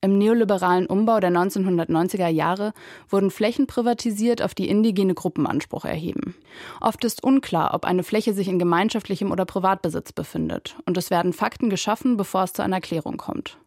Im 0.04 0.18
neoliberalen 0.18 0.86
Umbau 0.86 1.22
der 1.22 1.32
1990er 1.32 2.28
Jahre 2.28 2.74
wurden 3.08 3.32
Flächen 3.32 3.68
privatisiert, 3.68 4.42
auf 4.42 4.54
die 4.54 4.68
indigene 4.68 5.14
Gruppen 5.14 5.48
Anspruch 5.48 5.86
erheben. 5.86 6.36
Oft 6.82 7.06
ist 7.06 7.24
unklar, 7.24 7.74
ob 7.74 7.86
eine 7.86 8.04
Fläche 8.04 8.34
sich 8.34 8.50
in 8.50 8.60
gemeinschaftlichem 8.60 9.32
oder 9.32 9.46
Privatbesitz 9.46 10.12
befindet. 10.12 10.76
Und 10.86 10.98
es 10.98 11.10
werden 11.10 11.32
Fakten 11.32 11.70
geschaffen, 11.70 12.18
bevor 12.18 12.44
es 12.44 12.52
zu 12.52 12.62
einer 12.62 12.82
Klärung 12.82 13.16
kommt. 13.16 13.58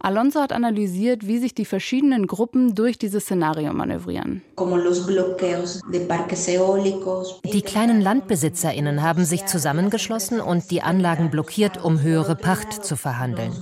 Alonso 0.00 0.40
hat 0.40 0.52
analysiert, 0.52 1.26
wie 1.26 1.38
sich 1.38 1.54
die 1.54 1.64
verschiedenen 1.64 2.26
Gruppen 2.26 2.74
durch 2.74 2.98
dieses 2.98 3.24
Szenario 3.24 3.72
manövrieren. 3.72 4.42
Die 7.44 7.62
kleinen 7.62 8.00
Landbesitzerinnen 8.00 9.02
haben 9.02 9.24
sich 9.24 9.46
zusammengeschlossen 9.46 10.40
und 10.40 10.70
die 10.70 10.82
Anlagen 10.82 11.30
blockiert, 11.30 11.82
um 11.84 12.00
höhere 12.00 12.36
Pacht 12.36 12.84
zu 12.84 12.96
verhandeln. 12.96 13.52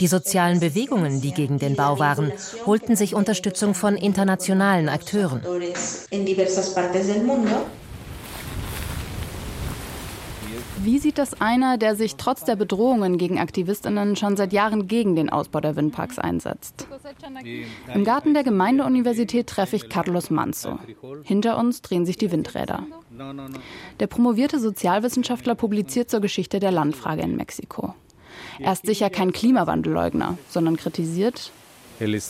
Die 0.00 0.06
sozialen 0.06 0.60
Bewegungen, 0.60 1.20
die 1.20 1.32
gegen 1.32 1.58
den 1.58 1.76
Bau 1.76 1.98
waren, 1.98 2.32
holten 2.66 2.96
sich 2.96 3.14
Unterstützung 3.14 3.74
von 3.74 3.96
internationalen 3.96 4.88
Akteuren. 4.88 5.42
Wie 10.88 10.98
sieht 10.98 11.18
das 11.18 11.38
einer, 11.38 11.76
der 11.76 11.96
sich 11.96 12.16
trotz 12.16 12.44
der 12.44 12.56
Bedrohungen 12.56 13.18
gegen 13.18 13.38
Aktivistinnen 13.38 14.16
schon 14.16 14.38
seit 14.38 14.54
Jahren 14.54 14.88
gegen 14.88 15.16
den 15.16 15.28
Ausbau 15.28 15.60
der 15.60 15.76
Windparks 15.76 16.18
einsetzt? 16.18 16.88
Im 17.92 18.04
Garten 18.04 18.32
der 18.32 18.42
Gemeindeuniversität 18.42 19.48
treffe 19.48 19.76
ich 19.76 19.90
Carlos 19.90 20.30
Manso. 20.30 20.78
Hinter 21.24 21.58
uns 21.58 21.82
drehen 21.82 22.06
sich 22.06 22.16
die 22.16 22.32
Windräder. 22.32 22.86
Der 24.00 24.06
promovierte 24.06 24.58
Sozialwissenschaftler 24.58 25.54
publiziert 25.54 26.08
zur 26.08 26.20
Geschichte 26.20 26.58
der 26.58 26.72
Landfrage 26.72 27.20
in 27.20 27.36
Mexiko. 27.36 27.92
Er 28.58 28.72
ist 28.72 28.86
sicher 28.86 29.10
kein 29.10 29.32
Klimawandelleugner, 29.32 30.38
sondern 30.48 30.78
kritisiert, 30.78 31.52
der 32.00 32.20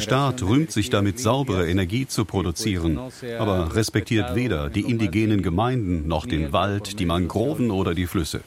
Staat 0.00 0.42
rühmt 0.42 0.72
sich 0.72 0.90
damit, 0.90 1.20
saubere 1.20 1.68
Energie 1.68 2.06
zu 2.06 2.24
produzieren, 2.24 2.98
aber 3.38 3.74
respektiert 3.74 4.34
weder 4.34 4.68
die 4.68 4.82
indigenen 4.82 5.42
Gemeinden 5.42 6.08
noch 6.08 6.26
den 6.26 6.52
Wald, 6.52 6.98
die 6.98 7.06
Mangroven 7.06 7.70
oder 7.70 7.94
die 7.94 8.06
Flüsse. 8.06 8.40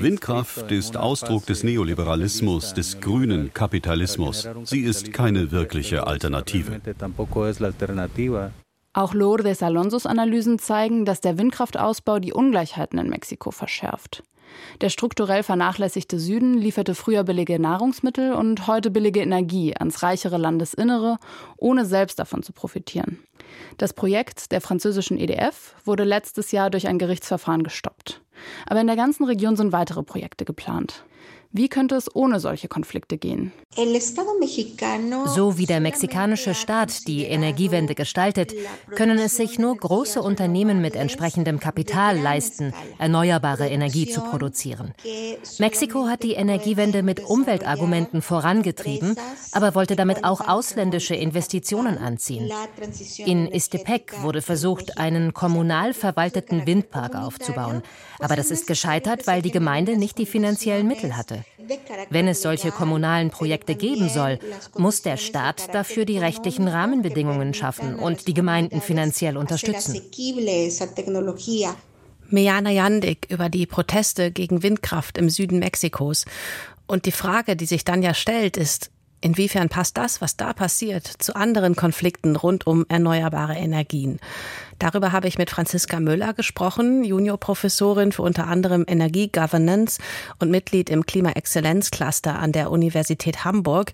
Windkraft 0.00 0.70
ist 0.70 0.96
Ausdruck 0.96 1.46
des 1.46 1.64
Neoliberalismus, 1.64 2.74
des 2.74 3.00
grünen 3.00 3.52
Kapitalismus. 3.54 4.48
Sie 4.64 4.80
ist 4.80 5.12
keine 5.12 5.50
wirkliche 5.50 6.06
Alternative. 6.06 6.80
Auch 8.92 9.12
Lourdes 9.12 9.62
Alonsos 9.62 10.06
Analysen 10.06 10.58
zeigen, 10.58 11.04
dass 11.04 11.20
der 11.20 11.36
Windkraftausbau 11.36 12.18
die 12.18 12.32
Ungleichheiten 12.32 12.98
in 12.98 13.10
Mexiko 13.10 13.50
verschärft. 13.50 14.22
Der 14.80 14.90
strukturell 14.90 15.42
vernachlässigte 15.42 16.18
Süden 16.18 16.54
lieferte 16.54 16.94
früher 16.94 17.24
billige 17.24 17.58
Nahrungsmittel 17.58 18.32
und 18.32 18.66
heute 18.66 18.90
billige 18.90 19.20
Energie 19.20 19.74
ans 19.76 20.02
reichere 20.02 20.38
Landesinnere, 20.38 21.18
ohne 21.56 21.84
selbst 21.84 22.18
davon 22.18 22.42
zu 22.42 22.52
profitieren. 22.52 23.18
Das 23.78 23.92
Projekt 23.92 24.52
der 24.52 24.60
französischen 24.60 25.18
EDF 25.18 25.74
wurde 25.84 26.04
letztes 26.04 26.52
Jahr 26.52 26.70
durch 26.70 26.88
ein 26.88 26.98
Gerichtsverfahren 26.98 27.62
gestoppt. 27.62 28.20
Aber 28.66 28.80
in 28.80 28.86
der 28.86 28.96
ganzen 28.96 29.24
Region 29.24 29.56
sind 29.56 29.72
weitere 29.72 30.02
Projekte 30.02 30.44
geplant. 30.44 31.04
Wie 31.52 31.68
könnte 31.68 31.94
es 31.94 32.14
ohne 32.14 32.40
solche 32.40 32.68
Konflikte 32.68 33.18
gehen? 33.18 33.52
So 35.34 35.58
wie 35.58 35.66
der 35.66 35.80
mexikanische 35.80 36.54
Staat 36.54 37.06
die 37.06 37.24
Energiewende 37.24 37.94
gestaltet, 37.94 38.52
können 38.94 39.18
es 39.18 39.36
sich 39.36 39.58
nur 39.58 39.76
große 39.76 40.20
Unternehmen 40.20 40.80
mit 40.80 40.96
entsprechendem 40.96 41.60
Kapital 41.60 42.18
leisten, 42.18 42.72
erneuerbare 42.98 43.68
Energie 43.68 44.06
zu 44.06 44.20
produzieren. 44.20 44.94
Mexiko 45.58 46.06
hat 46.06 46.22
die 46.22 46.34
Energiewende 46.34 47.02
mit 47.02 47.20
Umweltargumenten 47.24 48.22
vorangetrieben, 48.22 49.16
aber 49.52 49.74
wollte 49.74 49.96
damit 49.96 50.24
auch 50.24 50.46
ausländische 50.46 51.14
Investitionen 51.14 51.98
anziehen. 51.98 52.50
In 53.18 53.46
Istepec 53.46 54.22
wurde 54.22 54.42
versucht, 54.42 54.98
einen 54.98 55.34
kommunal 55.34 55.94
verwalteten 55.94 56.66
Windpark 56.66 57.14
aufzubauen. 57.14 57.82
Aber 58.18 58.36
das 58.36 58.50
ist 58.50 58.66
gescheitert, 58.66 59.26
weil 59.26 59.42
die 59.42 59.50
Gemeinde 59.50 59.96
nicht 59.96 60.18
die 60.18 60.26
finanziellen 60.26 60.86
Mittel 60.86 61.16
hatte. 61.16 61.35
Wenn 62.10 62.28
es 62.28 62.42
solche 62.42 62.70
kommunalen 62.70 63.30
Projekte 63.30 63.74
geben 63.74 64.08
soll, 64.08 64.38
muss 64.76 65.02
der 65.02 65.16
Staat 65.16 65.74
dafür 65.74 66.04
die 66.04 66.18
rechtlichen 66.18 66.68
Rahmenbedingungen 66.68 67.54
schaffen 67.54 67.96
und 67.96 68.28
die 68.28 68.34
Gemeinden 68.34 68.80
finanziell 68.80 69.36
unterstützen. 69.36 70.00
Mejana 72.28 72.70
Jandik 72.70 73.26
über 73.30 73.48
die 73.48 73.66
Proteste 73.66 74.30
gegen 74.32 74.62
Windkraft 74.62 75.16
im 75.18 75.30
Süden 75.30 75.58
Mexikos. 75.58 76.24
Und 76.86 77.06
die 77.06 77.12
Frage, 77.12 77.56
die 77.56 77.66
sich 77.66 77.84
dann 77.84 78.02
ja 78.02 78.14
stellt, 78.14 78.56
ist, 78.56 78.90
Inwiefern 79.26 79.68
passt 79.68 79.96
das, 79.96 80.20
was 80.20 80.36
da 80.36 80.52
passiert, 80.52 81.04
zu 81.04 81.34
anderen 81.34 81.74
Konflikten 81.74 82.36
rund 82.36 82.64
um 82.64 82.86
erneuerbare 82.88 83.56
Energien? 83.56 84.20
Darüber 84.78 85.10
habe 85.10 85.26
ich 85.26 85.36
mit 85.36 85.50
Franziska 85.50 85.98
Müller 85.98 86.32
gesprochen, 86.32 87.02
Juniorprofessorin 87.02 88.12
für 88.12 88.22
unter 88.22 88.46
anderem 88.46 88.84
Energiegovernance 88.86 90.00
und 90.38 90.52
Mitglied 90.52 90.90
im 90.90 91.06
Klimaexzellenzcluster 91.06 92.38
an 92.38 92.52
der 92.52 92.70
Universität 92.70 93.44
Hamburg. 93.44 93.90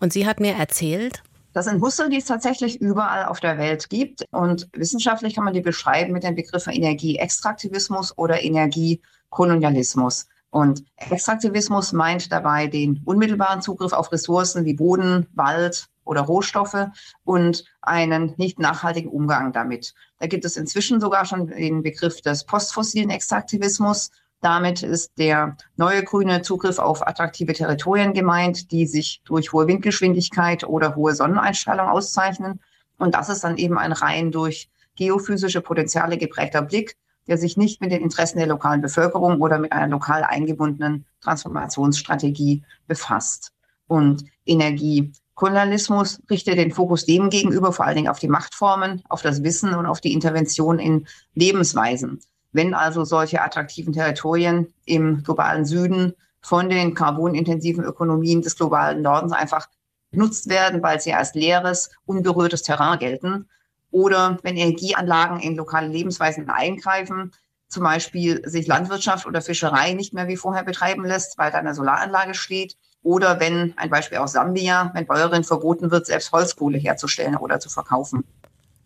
Und 0.00 0.12
sie 0.12 0.26
hat 0.26 0.38
mir 0.38 0.52
erzählt, 0.52 1.22
das 1.54 1.64
sind 1.64 1.80
Muster, 1.80 2.10
die 2.10 2.18
es 2.18 2.26
tatsächlich 2.26 2.78
überall 2.78 3.24
auf 3.24 3.40
der 3.40 3.56
Welt 3.56 3.88
gibt. 3.88 4.26
Und 4.32 4.68
wissenschaftlich 4.74 5.34
kann 5.34 5.44
man 5.44 5.54
die 5.54 5.62
beschreiben 5.62 6.12
mit 6.12 6.24
den 6.24 6.34
Begriffen 6.34 6.74
Energieextraktivismus 6.74 8.18
oder 8.18 8.42
Energiekolonialismus. 8.42 10.26
Und 10.54 10.84
Extraktivismus 10.94 11.92
meint 11.92 12.30
dabei 12.30 12.68
den 12.68 13.02
unmittelbaren 13.04 13.60
Zugriff 13.60 13.92
auf 13.92 14.12
Ressourcen 14.12 14.64
wie 14.64 14.74
Boden, 14.74 15.26
Wald 15.34 15.88
oder 16.04 16.20
Rohstoffe 16.20 16.90
und 17.24 17.64
einen 17.82 18.34
nicht 18.36 18.60
nachhaltigen 18.60 19.10
Umgang 19.10 19.52
damit. 19.52 19.94
Da 20.20 20.28
gibt 20.28 20.44
es 20.44 20.56
inzwischen 20.56 21.00
sogar 21.00 21.24
schon 21.24 21.48
den 21.48 21.82
Begriff 21.82 22.20
des 22.20 22.44
postfossilen 22.44 23.10
Extraktivismus. 23.10 24.12
Damit 24.42 24.84
ist 24.84 25.18
der 25.18 25.56
neue 25.74 26.04
grüne 26.04 26.42
Zugriff 26.42 26.78
auf 26.78 27.04
attraktive 27.04 27.52
Territorien 27.52 28.12
gemeint, 28.12 28.70
die 28.70 28.86
sich 28.86 29.22
durch 29.24 29.52
hohe 29.52 29.66
Windgeschwindigkeit 29.66 30.62
oder 30.62 30.94
hohe 30.94 31.16
Sonneneinstrahlung 31.16 31.88
auszeichnen. 31.88 32.60
Und 32.96 33.16
das 33.16 33.28
ist 33.28 33.42
dann 33.42 33.56
eben 33.56 33.76
ein 33.76 33.90
rein 33.90 34.30
durch 34.30 34.70
geophysische 34.94 35.62
Potenziale 35.62 36.16
geprägter 36.16 36.62
Blick, 36.62 36.96
der 37.26 37.38
sich 37.38 37.56
nicht 37.56 37.80
mit 37.80 37.92
den 37.92 38.02
Interessen 38.02 38.38
der 38.38 38.46
lokalen 38.46 38.80
Bevölkerung 38.80 39.40
oder 39.40 39.58
mit 39.58 39.72
einer 39.72 39.88
lokal 39.88 40.24
eingebundenen 40.24 41.04
Transformationsstrategie 41.20 42.62
befasst. 42.86 43.52
Und 43.86 44.24
Energiekolonialismus 44.46 46.20
richtet 46.30 46.58
den 46.58 46.72
Fokus 46.72 47.06
dem 47.06 47.30
gegenüber 47.30 47.72
vor 47.72 47.86
allen 47.86 47.96
Dingen 47.96 48.08
auf 48.08 48.18
die 48.18 48.28
Machtformen, 48.28 49.02
auf 49.08 49.22
das 49.22 49.42
Wissen 49.42 49.74
und 49.74 49.86
auf 49.86 50.00
die 50.00 50.12
Intervention 50.12 50.78
in 50.78 51.06
Lebensweisen. 51.34 52.20
Wenn 52.52 52.74
also 52.74 53.04
solche 53.04 53.42
attraktiven 53.42 53.92
Territorien 53.92 54.72
im 54.84 55.22
globalen 55.22 55.64
Süden 55.64 56.14
von 56.40 56.68
den 56.68 56.94
carbonintensiven 56.94 57.84
Ökonomien 57.84 58.42
des 58.42 58.56
globalen 58.56 59.02
Nordens 59.02 59.32
einfach 59.32 59.68
genutzt 60.12 60.48
werden, 60.48 60.82
weil 60.82 61.00
sie 61.00 61.14
als 61.14 61.34
leeres, 61.34 61.90
unberührtes 62.06 62.62
Terrain 62.62 62.98
gelten, 62.98 63.48
oder 63.94 64.38
wenn 64.42 64.56
Energieanlagen 64.56 65.38
in 65.38 65.54
lokale 65.54 65.86
Lebensweisen 65.86 66.50
eingreifen, 66.50 67.30
zum 67.68 67.84
Beispiel 67.84 68.42
sich 68.44 68.66
Landwirtschaft 68.66 69.24
oder 69.24 69.40
Fischerei 69.40 69.92
nicht 69.92 70.12
mehr 70.12 70.26
wie 70.26 70.36
vorher 70.36 70.64
betreiben 70.64 71.04
lässt, 71.04 71.38
weil 71.38 71.52
da 71.52 71.58
eine 71.58 71.76
Solaranlage 71.76 72.34
steht. 72.34 72.76
Oder 73.04 73.38
wenn, 73.38 73.72
ein 73.76 73.90
Beispiel 73.90 74.18
aus 74.18 74.32
Sambia, 74.32 74.90
wenn 74.94 75.06
Bäuerin 75.06 75.44
verboten 75.44 75.92
wird, 75.92 76.06
selbst 76.06 76.32
Holzkohle 76.32 76.76
herzustellen 76.76 77.36
oder 77.36 77.60
zu 77.60 77.68
verkaufen. 77.68 78.24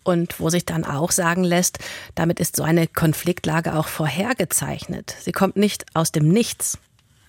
Und 0.05 0.39
wo 0.41 0.51
sich 0.51 0.67
dann 0.67 0.85
auch 0.85 1.11
sagen 1.11 1.43
lässt, 1.43 1.79
damit 2.15 2.39
ist 2.39 2.57
so 2.57 2.63
eine 2.63 2.87
Konfliktlage 2.87 3.79
auch 3.79 3.89
vorhergezeichnet. 3.89 5.17
Sie 5.21 5.33
kommt 5.33 5.57
nicht 5.57 5.87
aus 5.95 6.13
dem 6.13 6.29
Nichts. 6.29 6.79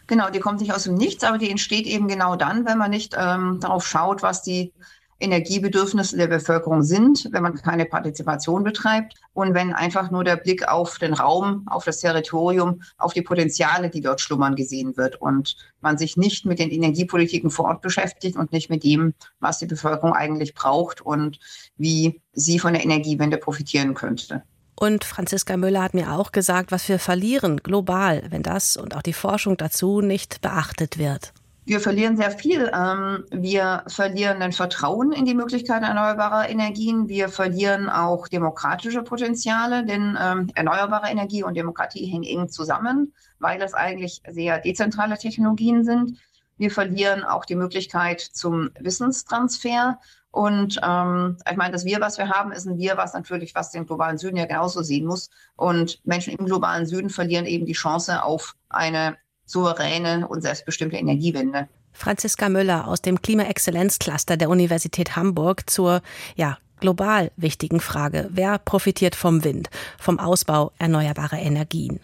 Genau, 0.07 0.29
die 0.29 0.39
kommt 0.39 0.59
nicht 0.59 0.73
aus 0.73 0.83
dem 0.83 0.95
Nichts, 0.95 1.23
aber 1.23 1.37
die 1.37 1.49
entsteht 1.49 1.85
eben 1.85 2.09
genau 2.09 2.35
dann, 2.35 2.65
wenn 2.65 2.77
man 2.77 2.89
nicht 2.91 3.15
ähm, 3.17 3.59
darauf 3.61 3.87
schaut, 3.87 4.21
was 4.21 4.43
die 4.43 4.73
Energiebedürfnisse 5.19 6.17
der 6.17 6.27
Bevölkerung 6.27 6.83
sind, 6.83 7.27
wenn 7.31 7.43
man 7.43 7.55
keine 7.55 7.85
Partizipation 7.85 8.63
betreibt 8.63 9.15
und 9.33 9.53
wenn 9.53 9.73
einfach 9.73 10.11
nur 10.11 10.23
der 10.23 10.37
Blick 10.37 10.67
auf 10.67 10.97
den 10.97 11.13
Raum, 11.13 11.65
auf 11.67 11.83
das 11.83 11.99
Territorium, 11.99 12.81
auf 12.97 13.13
die 13.13 13.21
Potenziale, 13.21 13.89
die 13.89 14.01
dort 14.01 14.21
schlummern, 14.21 14.55
gesehen 14.55 14.95
wird 14.97 15.21
und 15.21 15.55
man 15.81 15.97
sich 15.97 16.15
nicht 16.15 16.45
mit 16.45 16.59
den 16.59 16.71
Energiepolitiken 16.71 17.49
vor 17.49 17.65
Ort 17.65 17.81
beschäftigt 17.81 18.37
und 18.37 18.51
nicht 18.53 18.69
mit 18.69 18.83
dem, 18.83 19.13
was 19.39 19.59
die 19.59 19.65
Bevölkerung 19.65 20.13
eigentlich 20.13 20.53
braucht 20.53 21.01
und 21.01 21.39
wie 21.77 22.21
sie 22.33 22.59
von 22.59 22.73
der 22.73 22.83
Energiewende 22.83 23.37
profitieren 23.37 23.93
könnte. 23.93 24.43
Und 24.79 25.03
Franziska 25.03 25.57
Müller 25.57 25.83
hat 25.83 25.93
mir 25.93 26.13
auch 26.13 26.31
gesagt, 26.31 26.71
was 26.71 26.87
wir 26.87 26.99
verlieren 26.99 27.57
global, 27.57 28.23
wenn 28.29 28.43
das 28.43 28.77
und 28.77 28.95
auch 28.95 29.01
die 29.01 29.11
Forschung 29.11 29.57
dazu 29.57 29.99
nicht 29.99 30.39
beachtet 30.39 30.97
wird. 30.97 31.33
Wir 31.69 31.79
verlieren 31.79 32.17
sehr 32.17 32.31
viel. 32.31 32.71
Ähm, 32.73 33.25
wir 33.29 33.83
verlieren 33.85 34.41
ein 34.41 34.53
Vertrauen 34.53 35.11
in 35.11 35.25
die 35.25 35.35
Möglichkeiten 35.35 35.83
erneuerbarer 35.83 36.49
Energien. 36.49 37.07
Wir 37.07 37.29
verlieren 37.29 37.89
auch 37.89 38.27
demokratische 38.27 39.03
Potenziale, 39.03 39.85
denn 39.85 40.17
ähm, 40.19 40.49
erneuerbare 40.55 41.11
Energie 41.11 41.43
und 41.43 41.55
Demokratie 41.55 42.07
hängen 42.07 42.23
eng 42.23 42.49
zusammen, 42.49 43.13
weil 43.37 43.61
es 43.61 43.75
eigentlich 43.75 44.23
sehr 44.27 44.57
dezentrale 44.57 45.15
Technologien 45.19 45.83
sind. 45.83 46.17
Wir 46.57 46.71
verlieren 46.71 47.23
auch 47.23 47.45
die 47.45 47.55
Möglichkeit 47.55 48.19
zum 48.19 48.71
Wissenstransfer. 48.79 49.99
Und 50.31 50.79
ähm, 50.83 51.37
ich 51.47 51.55
meine, 51.55 51.73
das 51.73 51.85
Wir, 51.85 52.01
was 52.01 52.17
wir 52.17 52.29
haben, 52.29 52.51
ist 52.51 52.65
ein 52.65 52.79
Wir, 52.79 52.97
was 52.97 53.13
natürlich, 53.13 53.53
was 53.53 53.69
den 53.69 53.85
globalen 53.85 54.17
Süden 54.17 54.37
ja 54.37 54.47
genauso 54.47 54.81
sehen 54.81 55.05
muss. 55.05 55.29
Und 55.55 56.01
Menschen 56.03 56.33
im 56.33 56.47
globalen 56.47 56.87
Süden 56.87 57.11
verlieren 57.11 57.45
eben 57.45 57.67
die 57.67 57.73
Chance 57.73 58.23
auf 58.23 58.55
eine 58.69 59.17
souveräne 59.49 60.27
und 60.27 60.41
selbstbestimmte 60.41 60.97
Energiewende. 60.97 61.67
Franziska 61.91 62.49
Müller 62.49 62.87
aus 62.87 63.01
dem 63.01 63.21
Klimaexzellenzcluster 63.21 64.37
der 64.37 64.49
Universität 64.49 65.15
Hamburg 65.15 65.69
zur 65.69 66.01
ja, 66.35 66.57
global 66.79 67.31
wichtigen 67.35 67.79
Frage. 67.79 68.29
Wer 68.31 68.57
profitiert 68.59 69.15
vom 69.15 69.43
Wind, 69.43 69.69
vom 69.97 70.19
Ausbau 70.19 70.71
erneuerbarer 70.77 71.39
Energien? 71.39 71.99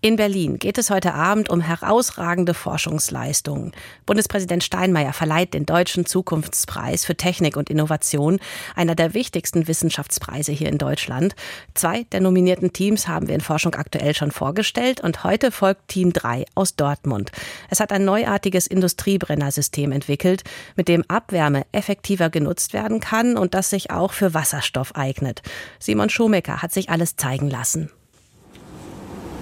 In 0.00 0.14
Berlin 0.14 0.60
geht 0.60 0.78
es 0.78 0.90
heute 0.90 1.12
Abend 1.12 1.50
um 1.50 1.60
herausragende 1.60 2.54
Forschungsleistungen. 2.54 3.72
Bundespräsident 4.06 4.62
Steinmeier 4.62 5.12
verleiht 5.12 5.54
den 5.54 5.66
Deutschen 5.66 6.06
Zukunftspreis 6.06 7.04
für 7.04 7.16
Technik 7.16 7.56
und 7.56 7.68
Innovation, 7.68 8.38
einer 8.76 8.94
der 8.94 9.12
wichtigsten 9.12 9.66
Wissenschaftspreise 9.66 10.52
hier 10.52 10.68
in 10.68 10.78
Deutschland. 10.78 11.34
Zwei 11.74 12.04
der 12.12 12.20
nominierten 12.20 12.72
Teams 12.72 13.08
haben 13.08 13.26
wir 13.26 13.34
in 13.34 13.40
Forschung 13.40 13.74
aktuell 13.74 14.14
schon 14.14 14.30
vorgestellt 14.30 15.00
und 15.00 15.24
heute 15.24 15.50
folgt 15.50 15.88
Team 15.88 16.12
3 16.12 16.44
aus 16.54 16.76
Dortmund. 16.76 17.32
Es 17.68 17.80
hat 17.80 17.90
ein 17.90 18.04
neuartiges 18.04 18.68
Industriebrennersystem 18.68 19.90
entwickelt, 19.90 20.44
mit 20.76 20.86
dem 20.86 21.02
Abwärme 21.08 21.66
effektiver 21.72 22.30
genutzt 22.30 22.72
werden 22.72 23.00
kann 23.00 23.36
und 23.36 23.52
das 23.52 23.70
sich 23.70 23.90
auch 23.90 24.12
für 24.12 24.32
Wasserstoff 24.32 24.94
eignet. 24.94 25.42
Simon 25.80 26.08
Schumacher 26.08 26.62
hat 26.62 26.72
sich 26.72 26.88
alles 26.88 27.16
zeigen 27.16 27.50
lassen. 27.50 27.90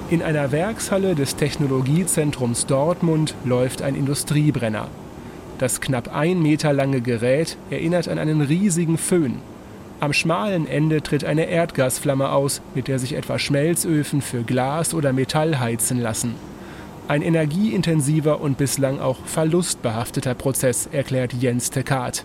In 0.09 0.23
einer 0.23 0.53
Werkshalle 0.53 1.17
des 1.17 1.35
Technologiezentrums 1.35 2.67
Dortmund 2.67 3.35
läuft 3.45 3.83
ein 3.83 3.97
Industriebrenner. 3.97 4.87
Das 5.59 5.81
knapp 5.81 6.15
ein 6.15 6.41
Meter 6.41 6.73
lange 6.73 7.01
Gerät 7.01 7.57
erinnert 7.71 8.07
an 8.07 8.21
einen 8.21 8.41
riesigen 8.41 8.99
Föhn. 8.99 9.41
Am 9.99 10.13
schmalen 10.13 10.69
Ende 10.69 11.03
tritt 11.03 11.25
eine 11.25 11.47
Erdgasflamme 11.47 12.31
aus, 12.31 12.63
mit 12.77 12.87
der 12.87 13.01
sich 13.01 13.15
etwa 13.15 13.41
Schmelzöfen 13.41 14.23
für 14.23 14.45
Glas 14.45 14.95
oder 14.95 15.13
Metall 15.13 15.59
heizen 15.59 16.01
lassen. 16.01 16.37
Ein 17.09 17.23
energieintensiver 17.23 18.41
und 18.41 18.59
bislang 18.59 19.01
auch 19.01 19.19
verlustbehafteter 19.25 20.35
Prozess, 20.35 20.89
erklärt 20.93 21.33
Jens 21.33 21.71
Tekat. 21.71 22.25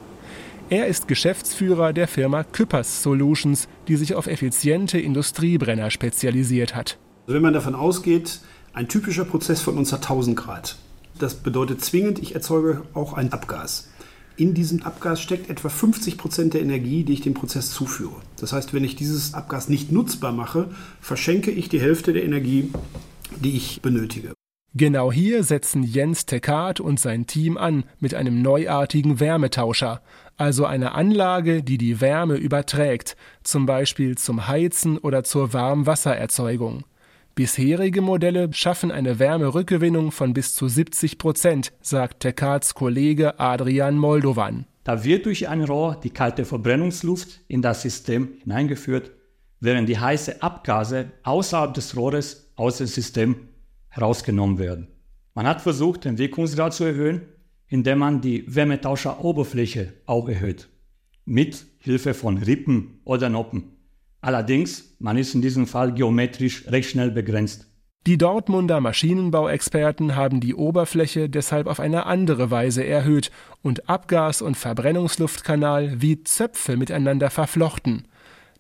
Er 0.70 0.86
ist 0.86 1.08
Geschäftsführer 1.08 1.94
der 1.94 2.08
Firma 2.08 2.44
Küppers 2.44 3.02
Solutions, 3.02 3.68
die 3.88 3.96
sich 3.96 4.14
auf 4.14 4.28
effiziente 4.28 5.00
Industriebrenner 5.00 5.90
spezialisiert 5.90 6.76
hat. 6.76 7.00
Also 7.26 7.36
wenn 7.36 7.42
man 7.42 7.54
davon 7.54 7.76
ausgeht, 7.76 8.42
ein 8.74 8.88
typischer 8.88 9.26
Prozess 9.26 9.62
von 9.62 9.78
uns 9.78 9.92
hat 9.94 10.02
1000 10.02 10.38
Grad. 10.38 10.78
Das 11.20 11.36
bedeutet 11.36 11.84
zwingend, 11.84 12.20
ich 12.20 12.36
erzeuge 12.36 12.84
auch 12.94 13.14
ein 13.14 13.32
Abgas. 13.32 13.90
In 14.38 14.54
diesem 14.54 14.82
Abgas 14.84 15.22
steckt 15.22 15.50
etwa 15.50 15.70
50 15.70 16.18
Prozent 16.18 16.54
der 16.54 16.62
Energie, 16.62 17.04
die 17.04 17.14
ich 17.14 17.22
dem 17.22 17.34
Prozess 17.34 17.70
zuführe. 17.70 18.16
Das 18.40 18.54
heißt, 18.54 18.74
wenn 18.74 18.84
ich 18.84 18.96
dieses 18.96 19.34
Abgas 19.34 19.70
nicht 19.70 19.92
nutzbar 19.92 20.32
mache, 20.32 20.70
verschenke 21.00 21.52
ich 21.52 21.70
die 21.70 21.82
Hälfte 21.82 22.14
der 22.14 22.24
Energie, 22.24 22.72
die 23.40 23.56
ich 23.56 23.82
benötige. 23.82 24.34
Genau 24.74 25.12
hier 25.12 25.44
setzen 25.44 25.84
Jens 25.84 26.26
Tekat 26.26 26.80
und 26.80 26.98
sein 26.98 27.28
Team 27.28 27.58
an 27.58 27.84
mit 28.00 28.16
einem 28.16 28.42
neuartigen 28.42 29.20
Wärmetauscher, 29.20 30.02
also 30.38 30.66
einer 30.66 30.96
Anlage, 30.96 31.62
die 31.62 31.78
die 31.78 32.00
Wärme 32.00 32.38
überträgt, 32.38 33.18
zum 33.44 33.66
Beispiel 33.66 34.18
zum 34.18 34.48
Heizen 34.48 34.98
oder 34.98 35.26
zur 35.26 35.52
Warmwassererzeugung. 35.52 36.86
Bisherige 37.34 38.02
Modelle 38.02 38.52
schaffen 38.54 38.92
eine 38.92 39.18
Wärmerückgewinnung 39.18 40.12
von 40.12 40.34
bis 40.34 40.54
zu 40.54 40.68
70 40.68 41.18
Prozent, 41.18 41.72
sagt 41.82 42.20
Tekats 42.20 42.74
Kollege 42.74 43.40
Adrian 43.40 43.98
Moldovan. 43.98 44.66
Da 44.84 45.06
wird 45.06 45.26
durch 45.26 45.48
ein 45.48 45.64
Rohr 45.64 45.98
die 46.04 46.10
kalte 46.10 46.44
Verbrennungsluft 46.44 47.40
in 47.48 47.62
das 47.62 47.84
System 47.84 48.34
hineingeführt, 48.44 49.12
während 49.62 49.88
die 49.88 49.98
heiße 49.98 50.42
Abgase 50.42 51.12
außerhalb 51.24 51.74
des 51.74 51.96
Rohres 51.96 52.52
aus 52.58 52.80
dem 52.80 52.88
System 52.88 53.48
herausgenommen 53.88 54.60
werden. 54.60 54.90
Man 55.34 55.48
hat 55.48 55.62
versucht, 55.62 56.04
den 56.04 56.18
Wirkungsgrad 56.18 56.74
zu 56.74 56.84
erhöhen, 56.84 57.22
indem 57.68 58.00
man 58.00 58.20
die 58.20 58.44
Wärmetauscheroberfläche 58.54 59.94
auch 60.06 60.28
erhöht. 60.28 60.68
Mit 61.24 61.66
Hilfe 61.80 62.14
von 62.14 62.38
Rippen 62.40 63.00
oder 63.06 63.30
Noppen. 63.30 63.78
Allerdings, 64.22 64.96
man 65.00 65.18
ist 65.18 65.34
in 65.34 65.42
diesem 65.42 65.66
Fall 65.66 65.94
geometrisch 65.94 66.68
recht 66.68 66.92
schnell 66.92 67.12
begrenzt. 67.12 67.68
Die 68.08 68.18
Dortmunder 68.18 68.82
Maschinenbauexperten 68.82 70.16
haben 70.16 70.40
die 70.40 70.56
Oberfläche 70.56 71.30
deshalb 71.30 71.68
auf 71.68 71.80
eine 71.80 72.08
andere 72.08 72.50
Weise 72.50 72.84
erhöht 72.84 73.30
und 73.62 73.90
Abgas- 73.90 74.42
und 74.42 74.58
Verbrennungsluftkanal 74.58 76.02
wie 76.02 76.24
Zöpfe 76.24 76.78
miteinander 76.78 77.30
verflochten. 77.30 78.08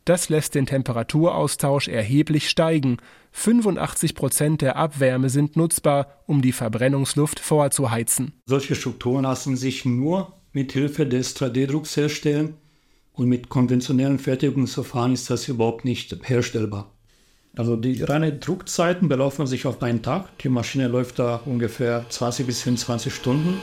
Das 0.06 0.30
lässt 0.30 0.56
den 0.56 0.66
Temperaturaustausch 0.66 1.88
erheblich 1.88 2.50
steigen. 2.50 2.98
85 3.32 4.14
Prozent 4.16 4.62
der 4.62 4.76
Abwärme 4.76 5.30
sind 5.30 5.56
nutzbar, 5.56 6.24
um 6.26 6.42
die 6.42 6.52
Verbrennungsluft 6.52 7.40
vorzuheizen. 7.40 8.34
Solche 8.46 8.76
Strukturen 8.76 9.24
lassen 9.24 9.58
sich 9.58 9.86
nur 9.86 10.34
mit 10.54 10.72
Hilfe 10.72 11.06
des 11.08 11.36
3D-Drucks 11.36 11.98
herstellen 11.98 12.58
und 13.14 13.28
mit 13.28 13.50
konventionellen 13.50 14.20
Fertigungsverfahren 14.20 15.14
ist 15.14 15.30
das 15.30 15.48
überhaupt 15.48 15.86
nicht 15.86 16.18
herstellbar. 16.24 16.92
Also 17.56 17.76
die 17.76 18.02
reinen 18.02 18.40
Druckzeiten 18.40 19.10
belaufen 19.10 19.46
sich 19.46 19.66
auf 19.66 19.82
einen 19.84 20.02
Tag. 20.02 20.38
Die 20.40 20.50
Maschine 20.50 20.88
läuft 20.88 21.20
da 21.20 21.42
ungefähr 21.46 22.06
20 22.08 22.46
bis 22.46 22.62
25 22.62 23.14
Stunden. 23.14 23.60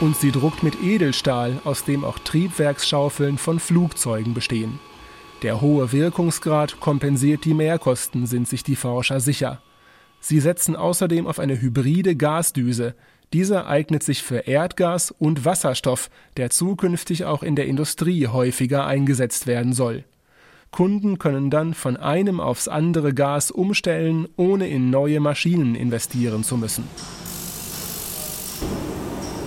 Und 0.00 0.16
sie 0.16 0.30
druckt 0.30 0.62
mit 0.62 0.82
Edelstahl, 0.82 1.60
aus 1.64 1.84
dem 1.84 2.04
auch 2.04 2.18
Triebwerksschaufeln 2.18 3.38
von 3.38 3.60
Flugzeugen 3.60 4.34
bestehen. 4.34 4.78
Der 5.42 5.60
hohe 5.60 5.90
Wirkungsgrad 5.92 6.80
kompensiert 6.80 7.44
die 7.44 7.54
Mehrkosten, 7.54 8.26
sind 8.26 8.48
sich 8.48 8.62
die 8.62 8.76
Forscher 8.76 9.20
sicher. 9.20 9.62
Sie 10.20 10.38
setzen 10.38 10.76
außerdem 10.76 11.26
auf 11.26 11.38
eine 11.38 11.60
hybride 11.60 12.14
Gasdüse, 12.14 12.94
dieser 13.32 13.66
eignet 13.66 14.02
sich 14.02 14.22
für 14.22 14.46
Erdgas 14.46 15.10
und 15.10 15.44
Wasserstoff, 15.44 16.10
der 16.36 16.50
zukünftig 16.50 17.24
auch 17.24 17.42
in 17.42 17.56
der 17.56 17.66
Industrie 17.66 18.26
häufiger 18.26 18.86
eingesetzt 18.86 19.46
werden 19.46 19.72
soll. 19.72 20.04
Kunden 20.70 21.18
können 21.18 21.50
dann 21.50 21.74
von 21.74 21.98
einem 21.98 22.40
aufs 22.40 22.66
andere 22.66 23.12
Gas 23.12 23.50
umstellen, 23.50 24.26
ohne 24.36 24.68
in 24.68 24.90
neue 24.90 25.20
Maschinen 25.20 25.74
investieren 25.74 26.44
zu 26.44 26.56
müssen. 26.56 26.84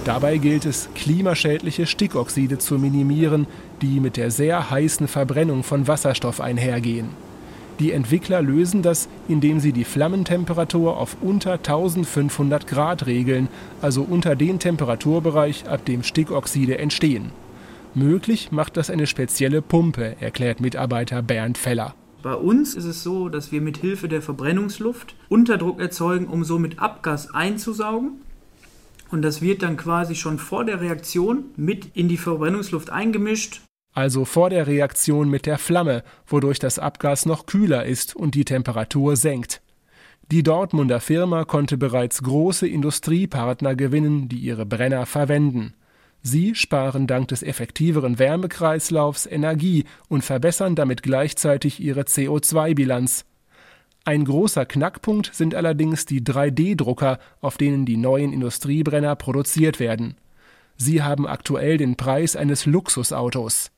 Dabei 0.06 0.38
gilt 0.38 0.68
es, 0.68 0.88
klimaschädliche 0.94 1.88
Stickoxide 1.88 2.60
zu 2.60 2.78
minimieren, 2.78 3.48
die 3.82 4.00
mit 4.00 4.18
der 4.18 4.30
sehr 4.30 4.70
heißen 4.70 5.08
Verbrennung 5.08 5.64
von 5.64 5.88
Wasserstoff 5.88 6.42
einhergehen. 6.42 7.10
Die 7.80 7.92
Entwickler 7.92 8.42
lösen 8.42 8.82
das, 8.82 9.10
indem 9.28 9.60
sie 9.60 9.74
die 9.74 9.84
Flammentemperatur 9.84 10.98
auf 10.98 11.18
unter 11.22 11.54
1500 11.54 12.68
Grad 12.68 13.06
regeln, 13.06 13.50
also 13.82 14.02
unter 14.02 14.38
den 14.38 14.60
Temperaturbereich, 14.60 15.68
ab 15.68 15.84
dem 15.86 16.04
Stickoxide 16.04 16.78
entstehen. 16.78 17.32
Möglich 17.94 18.52
macht 18.52 18.78
das 18.78 18.90
eine 18.90 19.08
spezielle 19.08 19.62
Pumpe, 19.62 20.16
erklärt 20.22 20.62
Mitarbeiter 20.62 21.22
Bernd 21.22 21.58
Feller. 21.58 21.96
Bei 22.24 22.34
uns 22.34 22.76
ist 22.76 22.86
es 22.86 23.04
so, 23.04 23.30
dass 23.30 23.52
wir 23.52 23.62
mit 23.62 23.78
Hilfe 23.78 24.08
der 24.08 24.22
Verbrennungsluft 24.22 25.16
Unterdruck 25.28 25.80
erzeugen, 25.80 26.28
um 26.28 26.44
somit 26.44 26.80
Abgas 26.80 27.34
einzusaugen. 27.34 28.22
Und 29.12 29.22
das 29.22 29.42
wird 29.42 29.64
dann 29.64 29.78
quasi 29.78 30.16
schon 30.16 30.40
vor 30.40 30.64
der 30.64 30.82
Reaktion 30.82 31.46
mit 31.58 31.90
in 31.94 32.08
die 32.08 32.18
Verbrennungsluft 32.18 32.90
eingemischt 32.90 33.62
also 33.96 34.26
vor 34.26 34.50
der 34.50 34.68
Reaktion 34.68 35.30
mit 35.30 35.46
der 35.46 35.58
Flamme, 35.58 36.04
wodurch 36.28 36.60
das 36.60 36.78
Abgas 36.78 37.26
noch 37.26 37.46
kühler 37.46 37.86
ist 37.86 38.16
und 38.16 38.36
die 38.36 38.46
Temperatur 38.46 39.16
senkt. 39.16 39.62
Die 40.32 40.44
Dortmunder 40.44 41.00
Firma 41.00 41.46
konnte 41.46 41.78
bereits 41.78 42.22
große 42.22 42.68
Industriepartner 42.68 43.76
gewinnen, 43.76 44.28
die 44.28 44.38
ihre 44.38 44.66
Brenner 44.66 45.06
verwenden. 45.06 45.76
Sie 46.22 46.56
sparen 46.56 47.08
dank 47.08 47.28
des 47.30 47.44
effektiveren 47.44 48.20
Wärmekreislaufs 48.20 49.28
Energie 49.28 49.86
und 50.10 50.24
verbessern 50.24 50.76
damit 50.76 51.04
gleichzeitig 51.04 51.80
ihre 51.80 52.02
CO2-Bilanz. 52.02 53.26
Ein 54.04 54.26
großer 54.26 54.66
Knackpunkt 54.66 55.34
sind 55.34 55.56
allerdings 55.56 56.06
die 56.06 56.22
3D-Drucker, 56.22 57.20
auf 57.42 57.58
denen 57.58 57.86
die 57.86 57.98
neuen 57.98 58.34
Industriebrenner 58.34 59.16
produziert 59.16 59.80
werden. 59.80 60.18
Sie 60.78 61.02
haben 61.02 61.28
aktuell 61.28 61.78
den 61.78 61.96
Preis 61.96 62.36
eines 62.36 62.66
Luxusautos. 62.66 63.72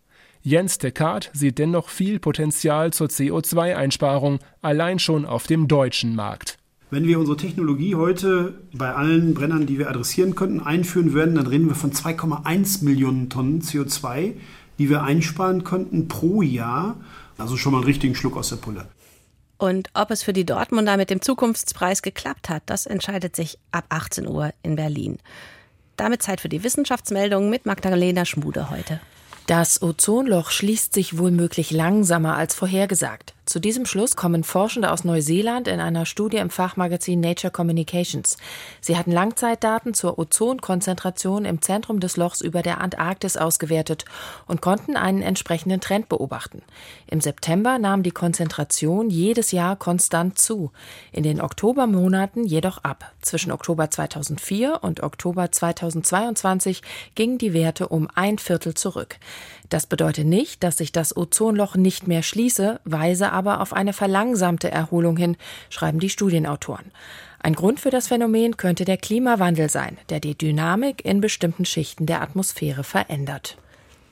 Jens 0.47 0.77
Descartes 0.77 1.29
sieht 1.33 1.59
dennoch 1.59 1.89
viel 1.89 2.19
Potenzial 2.19 2.93
zur 2.93 3.07
CO2-Einsparung 3.07 4.39
allein 4.61 4.97
schon 4.97 5.25
auf 5.25 5.45
dem 5.45 5.67
deutschen 5.67 6.15
Markt. 6.15 6.57
Wenn 6.89 7.05
wir 7.05 7.19
unsere 7.19 7.35
Technologie 7.35 7.95
heute 7.95 8.53
bei 8.71 8.93
allen 8.93 9.33
Brennern, 9.33 9.65
die 9.65 9.77
wir 9.77 9.89
adressieren 9.89 10.35
könnten, 10.35 10.61
einführen 10.61 11.11
würden, 11.11 11.35
dann 11.35 11.47
reden 11.47 11.67
wir 11.67 11.75
von 11.75 11.91
2,1 11.91 12.85
Millionen 12.85 13.29
Tonnen 13.29 13.61
CO2, 13.61 14.35
die 14.79 14.89
wir 14.89 15.03
einsparen 15.03 15.65
könnten 15.65 16.07
pro 16.07 16.41
Jahr. 16.41 16.95
Also 17.37 17.57
schon 17.57 17.73
mal 17.73 17.79
einen 17.79 17.87
richtigen 17.87 18.15
Schluck 18.15 18.37
aus 18.37 18.47
der 18.47 18.55
Pulle. 18.55 18.87
Und 19.57 19.89
ob 19.95 20.11
es 20.11 20.23
für 20.23 20.31
die 20.31 20.45
Dortmunder 20.45 20.95
mit 20.95 21.09
dem 21.09 21.21
Zukunftspreis 21.21 22.01
geklappt 22.01 22.47
hat, 22.47 22.63
das 22.67 22.85
entscheidet 22.85 23.35
sich 23.35 23.59
ab 23.73 23.83
18 23.89 24.25
Uhr 24.25 24.51
in 24.63 24.77
Berlin. 24.77 25.17
Damit 25.97 26.23
Zeit 26.23 26.39
für 26.39 26.47
die 26.47 26.63
Wissenschaftsmeldung 26.63 27.49
mit 27.49 27.65
Magdalena 27.65 28.23
Schmude 28.23 28.69
heute. 28.69 29.01
Das 29.47 29.81
Ozonloch 29.81 30.51
schließt 30.51 30.93
sich 30.93 31.17
wohlmöglich 31.17 31.71
langsamer 31.71 32.35
als 32.35 32.53
vorhergesagt. 32.53 33.33
Zu 33.47 33.61
diesem 33.61 33.85
Schluss 33.85 34.17
kommen 34.17 34.43
Forschende 34.43 34.91
aus 34.91 35.05
Neuseeland 35.05 35.69
in 35.69 35.79
einer 35.79 36.05
Studie 36.05 36.35
im 36.35 36.49
Fachmagazin 36.49 37.21
Nature 37.21 37.49
Communications. 37.49 38.35
Sie 38.81 38.97
hatten 38.97 39.13
Langzeitdaten 39.13 39.93
zur 39.93 40.19
Ozonkonzentration 40.19 41.45
im 41.45 41.61
Zentrum 41.61 42.01
des 42.01 42.17
Lochs 42.17 42.41
über 42.41 42.61
der 42.61 42.81
Antarktis 42.81 43.37
ausgewertet 43.37 44.03
und 44.47 44.61
konnten 44.61 44.97
einen 44.97 45.21
entsprechenden 45.21 45.79
Trend 45.79 46.09
beobachten. 46.09 46.61
Im 47.09 47.21
September 47.21 47.79
nahm 47.79 48.03
die 48.03 48.11
Konzentration 48.11 49.09
jedes 49.09 49.53
Jahr 49.53 49.77
konstant 49.77 50.37
zu, 50.37 50.73
in 51.13 51.23
den 51.23 51.39
Oktobermonaten 51.39 52.43
jedoch 52.43 52.79
ab. 52.79 53.13
Zwischen 53.21 53.53
Oktober 53.53 53.89
2004 53.89 54.79
und 54.83 55.03
Oktober 55.03 55.49
2022 55.49 56.81
gingen 57.15 57.37
die 57.37 57.53
Werte 57.53 57.87
um 57.87 58.09
ein 58.13 58.39
Viertel 58.39 58.73
zurück. 58.73 59.19
Das 59.69 59.85
bedeutet 59.85 60.25
nicht, 60.25 60.63
dass 60.63 60.77
sich 60.77 60.91
das 60.91 61.15
Ozonloch 61.15 61.75
nicht 61.75 62.07
mehr 62.07 62.23
schließe, 62.23 62.79
weise 62.85 63.31
aber 63.31 63.61
auf 63.61 63.73
eine 63.73 63.93
verlangsamte 63.93 64.71
Erholung 64.71 65.17
hin, 65.17 65.37
schreiben 65.69 65.99
die 65.99 66.09
Studienautoren. 66.09 66.91
Ein 67.39 67.53
Grund 67.53 67.79
für 67.79 67.89
das 67.89 68.07
Phänomen 68.07 68.57
könnte 68.57 68.85
der 68.85 68.97
Klimawandel 68.97 69.69
sein, 69.69 69.97
der 70.09 70.19
die 70.19 70.37
Dynamik 70.37 71.05
in 71.05 71.21
bestimmten 71.21 71.65
Schichten 71.65 72.05
der 72.05 72.21
Atmosphäre 72.21 72.83
verändert. 72.83 73.57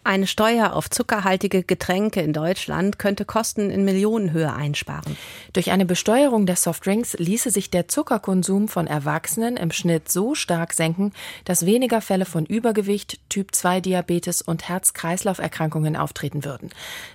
Eine 0.07 0.27
Steuer 0.27 0.73
auf 0.73 0.87
zuckerhaltige 0.91 1.63
Getränke 1.63 2.21
in 2.21 2.31
Deutschland 2.31 2.99
könnte 2.99 3.25
Kosten 3.25 3.71
in 3.71 3.85
Millionenhöhe 3.85 4.53
einsparen. 4.53 5.17
Durch 5.51 5.71
eine 5.71 5.87
Besteuerung 5.87 6.45
der 6.45 6.57
Softdrinks 6.57 7.13
ließe 7.17 7.49
sich 7.49 7.71
der 7.71 7.87
Zuckerkonsum 7.87 8.67
von 8.67 8.85
Erwachsenen 8.85 9.57
im 9.57 9.71
Schnitt 9.71 10.11
so 10.11 10.35
stark 10.35 10.73
senken, 10.73 11.11
dass 11.43 11.65
weniger 11.65 12.01
Fälle 12.01 12.25
von 12.25 12.45
Übergewicht, 12.45 13.17
Typ-2-Diabetes 13.29 14.43
und 14.43 14.69
Herz-Kreislauf-Erkrankungen 14.69 15.95
auftreten 15.95 16.45
würden. 16.45 16.69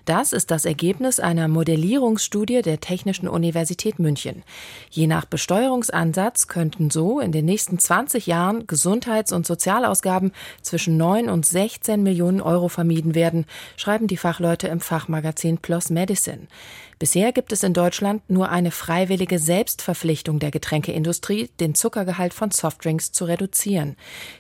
Das 0.05 0.33
ist 0.33 0.51
das 0.51 0.65
Ergebnis 0.65 1.21
einer 1.21 1.47
Modellierungsstudie 1.47 2.61
der 2.61 2.81
Technischen 2.81 3.29
Universität 3.29 4.01
München. 4.01 4.43
Je 4.91 5.07
nach 5.07 5.27
Besteuerungsansatz 5.27 6.49
könnten 6.49 6.91
so 6.91 7.21
in 7.21 7.31
den 7.31 7.45
nächsten 7.45 7.79
20 7.79 8.27
Jahren 8.27 8.67
Gesundheits- 8.67 9.33
und 9.33 9.47
Sozialausgaben 9.47 10.33
zwischen 10.61 10.97
9 10.97 11.29
und 11.29 11.47
16 11.47 12.03
Millionen 12.03 12.41
Euro 12.41 12.69
vermieden 12.81 13.15
werden, 13.15 13.45
schreiben 13.77 14.07
die 14.07 14.17
Fachleute 14.17 14.67
im 14.69 14.81
Fachmagazin 14.81 15.59
PLOS 15.59 15.91
Medicine. 15.91 16.47
Bisher 16.99 17.33
gibt 17.33 17.53
es 17.53 17.63
in 17.63 17.75
Deutschland 17.75 18.23
nur 18.31 18.49
eine 18.49 18.71
freiwillige 18.71 19.39
Selbstverpflichtung 19.39 20.39
der 20.39 20.51
Getränkeindustrie, 20.51 21.51
den 21.61 21.75
Zuckergehalt 21.75 22.33
von 22.33 22.51
Softdrinks 22.51 23.13
zu 23.13 23.27
reduzieren. 23.27 23.97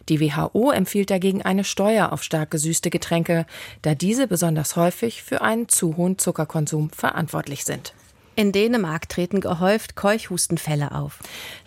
Die 0.09 0.20
WHO 0.20 0.70
empfiehlt 0.70 1.11
dagegen 1.11 1.42
eine 1.42 1.64
Steuer 1.64 2.12
auf 2.12 2.22
stark 2.22 2.50
gesüßte 2.50 2.88
Getränke, 2.88 3.44
da 3.83 3.94
diese 3.94 4.26
besonders 4.26 4.74
häufig 4.76 5.22
für 5.22 5.42
einen 5.42 5.68
zu 5.68 5.98
hohen 5.98 6.16
Zuckerkonsum 6.16 6.88
verantwortlich 6.90 7.66
sind. 7.66 7.92
In 8.40 8.53
Dänemark 8.53 9.07
treten 9.11 9.42
gehäuft 9.42 9.96
Keuchhustenfälle 9.96 10.92
auf. 10.92 11.18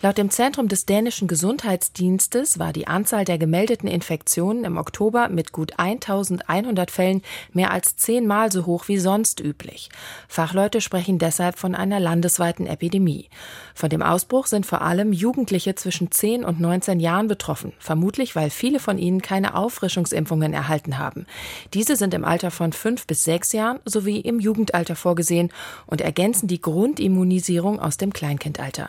Laut 0.02 0.18
dem 0.18 0.28
Zentrum 0.30 0.66
des 0.66 0.86
dänischen 0.86 1.28
Gesundheitsdienstes 1.28 2.58
war 2.58 2.72
die 2.72 2.88
Anzahl 2.88 3.24
der 3.24 3.38
gemeldeten 3.38 3.88
Infektionen 3.88 4.64
im 4.64 4.76
Oktober 4.76 5.28
mit 5.28 5.52
gut 5.52 5.78
1100 5.78 6.90
Fällen 6.90 7.22
mehr 7.52 7.70
als 7.70 7.96
zehnmal 7.96 8.50
so 8.50 8.66
hoch 8.66 8.88
wie 8.88 8.98
sonst 8.98 9.38
üblich. 9.38 9.88
Fachleute 10.26 10.80
sprechen 10.80 11.20
deshalb 11.20 11.60
von 11.60 11.76
einer 11.76 12.00
landesweiten 12.00 12.66
Epidemie. 12.66 13.28
Von 13.72 13.88
dem 13.88 14.02
Ausbruch 14.02 14.48
sind 14.48 14.66
vor 14.66 14.82
allem 14.82 15.12
Jugendliche 15.12 15.76
zwischen 15.76 16.10
10 16.10 16.44
und 16.44 16.58
19 16.58 16.98
Jahren 16.98 17.28
betroffen, 17.28 17.72
vermutlich 17.78 18.34
weil 18.34 18.50
viele 18.50 18.80
von 18.80 18.98
ihnen 18.98 19.22
keine 19.22 19.54
Auffrischungsimpfungen 19.54 20.52
erhalten 20.52 20.98
haben. 20.98 21.26
Diese 21.72 21.94
sind 21.94 22.14
im 22.14 22.24
Alter 22.24 22.50
von 22.50 22.72
5 22.72 23.06
bis 23.06 23.22
6 23.22 23.52
Jahren 23.52 23.78
sowie 23.84 24.18
im 24.18 24.40
Jugendalter 24.40 24.96
vorgesehen 24.96 25.52
und 25.86 26.00
ergänzen 26.00 26.48
die 26.48 26.63
Grundimmunisierung 26.64 27.78
aus 27.78 27.98
dem 27.98 28.14
Kleinkindalter. 28.14 28.88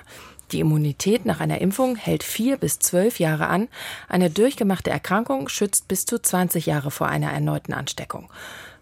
Die 0.53 0.61
Immunität 0.61 1.25
nach 1.25 1.41
einer 1.41 1.59
Impfung 1.59 1.97
hält 1.97 2.23
vier 2.23 2.55
bis 2.55 2.79
zwölf 2.79 3.19
Jahre 3.19 3.47
an. 3.47 3.67
Eine 4.07 4.29
durchgemachte 4.29 4.91
Erkrankung 4.91 5.49
schützt 5.49 5.89
bis 5.89 6.05
zu 6.05 6.17
20 6.17 6.67
Jahre 6.67 6.89
vor 6.89 7.07
einer 7.07 7.33
erneuten 7.33 7.73
Ansteckung. 7.73 8.29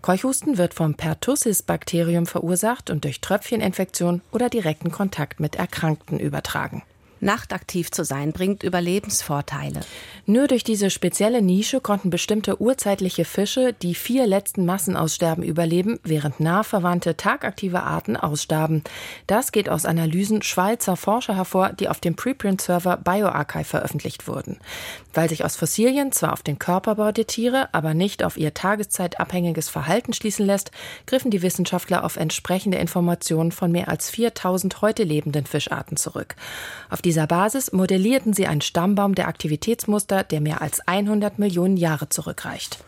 Keuchhusten 0.04 0.60
wird 0.60 0.76
vom 0.76 0.94
Pertussis-Bakterium 0.94 2.28
verursacht 2.28 2.92
und 2.92 3.04
durch 3.04 3.20
Tröpfcheninfektion 3.20 4.22
oder 4.32 4.48
direkten 4.50 4.92
Kontakt 4.92 5.40
mit 5.40 5.56
Erkrankten 5.56 6.20
übertragen. 6.20 6.84
Nachtaktiv 7.24 7.90
zu 7.90 8.04
sein 8.04 8.34
bringt 8.34 8.64
Überlebensvorteile. 8.64 9.80
Nur 10.26 10.48
durch 10.48 10.64
diese 10.64 10.90
spezielle 10.90 11.42
Nische 11.42 11.82
konnten 11.82 12.10
bestimmte 12.10 12.62
urzeitliche 12.62 13.26
Fische 13.26 13.74
die 13.74 13.96
vier 13.96 14.28
letzten 14.28 14.66
Massenaussterben 14.66 15.44
überleben, 15.44 16.00
während 16.04 16.40
nah 16.40 16.64
verwandte 16.64 17.18
tagaktive 17.18 17.84
Arten 17.84 18.16
ausstarben. 18.16 18.84
Das 19.28 19.52
geht 19.52 19.70
aus 19.70 19.86
Analysen 19.86 20.42
Schweizer 20.42 20.96
Forscher 20.96 21.36
hervor, 21.36 21.70
die 21.74 21.90
auf 21.90 22.00
dem 22.00 22.16
Preprint-Server 22.16 22.98
BioArchive 22.98 23.64
veröffentlicht 23.64 24.28
wurden. 24.28 24.60
Weil 25.14 25.30
sich 25.30 25.46
aus 25.46 25.56
Fossilien 25.56 26.12
zwar 26.12 26.34
auf 26.34 26.44
den 26.44 26.60
Körperbau 26.60 27.12
der 27.12 27.28
Tiere, 27.28 27.70
aber 27.74 27.94
nicht 27.94 28.24
auf 28.24 28.38
ihr 28.38 28.54
tageszeitabhängiges 28.54 29.70
Verhalten 29.70 30.14
schließen 30.14 30.46
lässt, 30.46 30.72
griffen 31.08 31.32
die 31.32 31.42
Wissenschaftler 31.42 32.04
auf 32.04 32.18
entsprechende 32.18 32.78
Informationen 32.78 33.52
von 33.52 33.72
mehr 33.72 33.88
als 33.88 34.10
4000 34.10 34.82
heute 34.82 35.04
lebenden 35.04 35.46
Fischarten 35.46 35.98
zurück. 35.98 36.36
Auf 36.90 37.02
die 37.02 37.13
dieser 37.14 37.28
Basis 37.28 37.72
modellierten 37.72 38.34
sie 38.34 38.48
einen 38.48 38.62
Stammbaum 38.62 39.14
der 39.14 39.28
Aktivitätsmuster, 39.28 40.24
der 40.24 40.42
mehr 40.42 40.64
als 40.64 40.80
100 40.88 41.38
Millionen 41.38 41.78
Jahre 41.78 42.10
zurückreicht. 42.10 42.84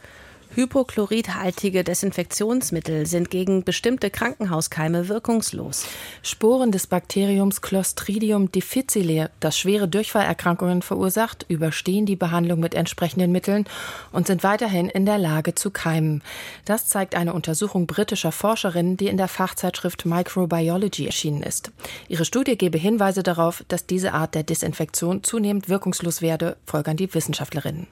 Hypochloridhaltige 0.56 1.84
Desinfektionsmittel 1.84 3.06
sind 3.06 3.30
gegen 3.30 3.66
bestimmte 3.66 4.10
Krankenhauskeime 4.10 5.10
wirkungslos. 5.10 5.86
Sporen 6.24 6.72
des 6.72 6.88
Bakteriums 6.88 7.62
Clostridium 7.62 8.50
difficile, 8.54 9.32
das 9.42 9.58
schwere 9.58 9.90
Durchfallerkrankungen 9.90 10.82
verursacht, 10.82 11.46
überstehen 11.50 12.06
die 12.06 12.16
Behandlung 12.16 12.62
mit 12.62 12.74
entsprechenden 12.74 13.34
Mitteln 13.34 13.66
und 14.14 14.28
sind 14.28 14.44
weiterhin 14.44 14.88
in 14.88 15.06
der 15.06 15.18
Lage 15.18 15.56
zu 15.56 15.72
keimen. 15.72 16.24
Das 16.64 16.88
zeigt 16.88 17.16
eine 17.16 17.34
Untersuchung 17.34 17.86
britischer 17.86 18.32
Forscherinnen, 18.32 18.96
die 18.96 19.08
in 19.08 19.18
der 19.18 19.28
Fachzeitschrift 19.28 20.06
Microbiology 20.06 21.06
erschienen 21.06 21.44
ist. 21.44 21.74
Ihre 22.08 22.24
Studie 22.24 22.58
gebe 22.58 22.78
Hinweise 22.78 23.24
darauf, 23.24 23.66
dass 23.68 23.88
diese 23.88 24.14
Art 24.14 24.36
der 24.36 24.44
Desinfektion 24.44 25.22
zunehmend 25.22 25.68
wirkungslos 25.68 26.22
werde, 26.22 26.56
folgern 26.66 26.96
die 26.96 27.14
Wissenschaftlerinnen. 27.14 27.88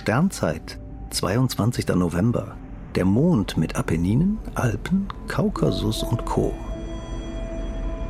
Sternzeit, 0.00 0.80
22. 1.10 1.88
November. 1.88 2.56
Der 2.94 3.04
Mond 3.04 3.58
mit 3.58 3.76
Apenninen, 3.76 4.38
Alpen, 4.54 5.08
Kaukasus 5.28 6.02
und 6.02 6.24
Co. 6.24 6.54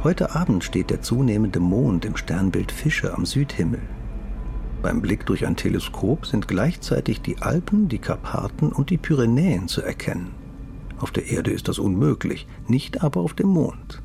Heute 0.04 0.36
Abend 0.36 0.62
steht 0.62 0.90
der 0.90 1.02
zunehmende 1.02 1.58
Mond 1.58 2.04
im 2.04 2.16
Sternbild 2.16 2.70
Fische 2.70 3.12
am 3.12 3.26
Südhimmel. 3.26 3.80
Beim 4.82 5.02
Blick 5.02 5.26
durch 5.26 5.44
ein 5.44 5.56
Teleskop 5.56 6.26
sind 6.26 6.46
gleichzeitig 6.46 7.22
die 7.22 7.38
Alpen, 7.38 7.88
die 7.88 7.98
Karpaten 7.98 8.70
und 8.70 8.90
die 8.90 8.96
Pyrenäen 8.96 9.66
zu 9.66 9.82
erkennen. 9.82 10.30
Auf 11.00 11.10
der 11.10 11.26
Erde 11.26 11.50
ist 11.50 11.66
das 11.66 11.80
unmöglich, 11.80 12.46
nicht 12.68 13.02
aber 13.02 13.18
auf 13.18 13.34
dem 13.34 13.48
Mond. 13.48 14.00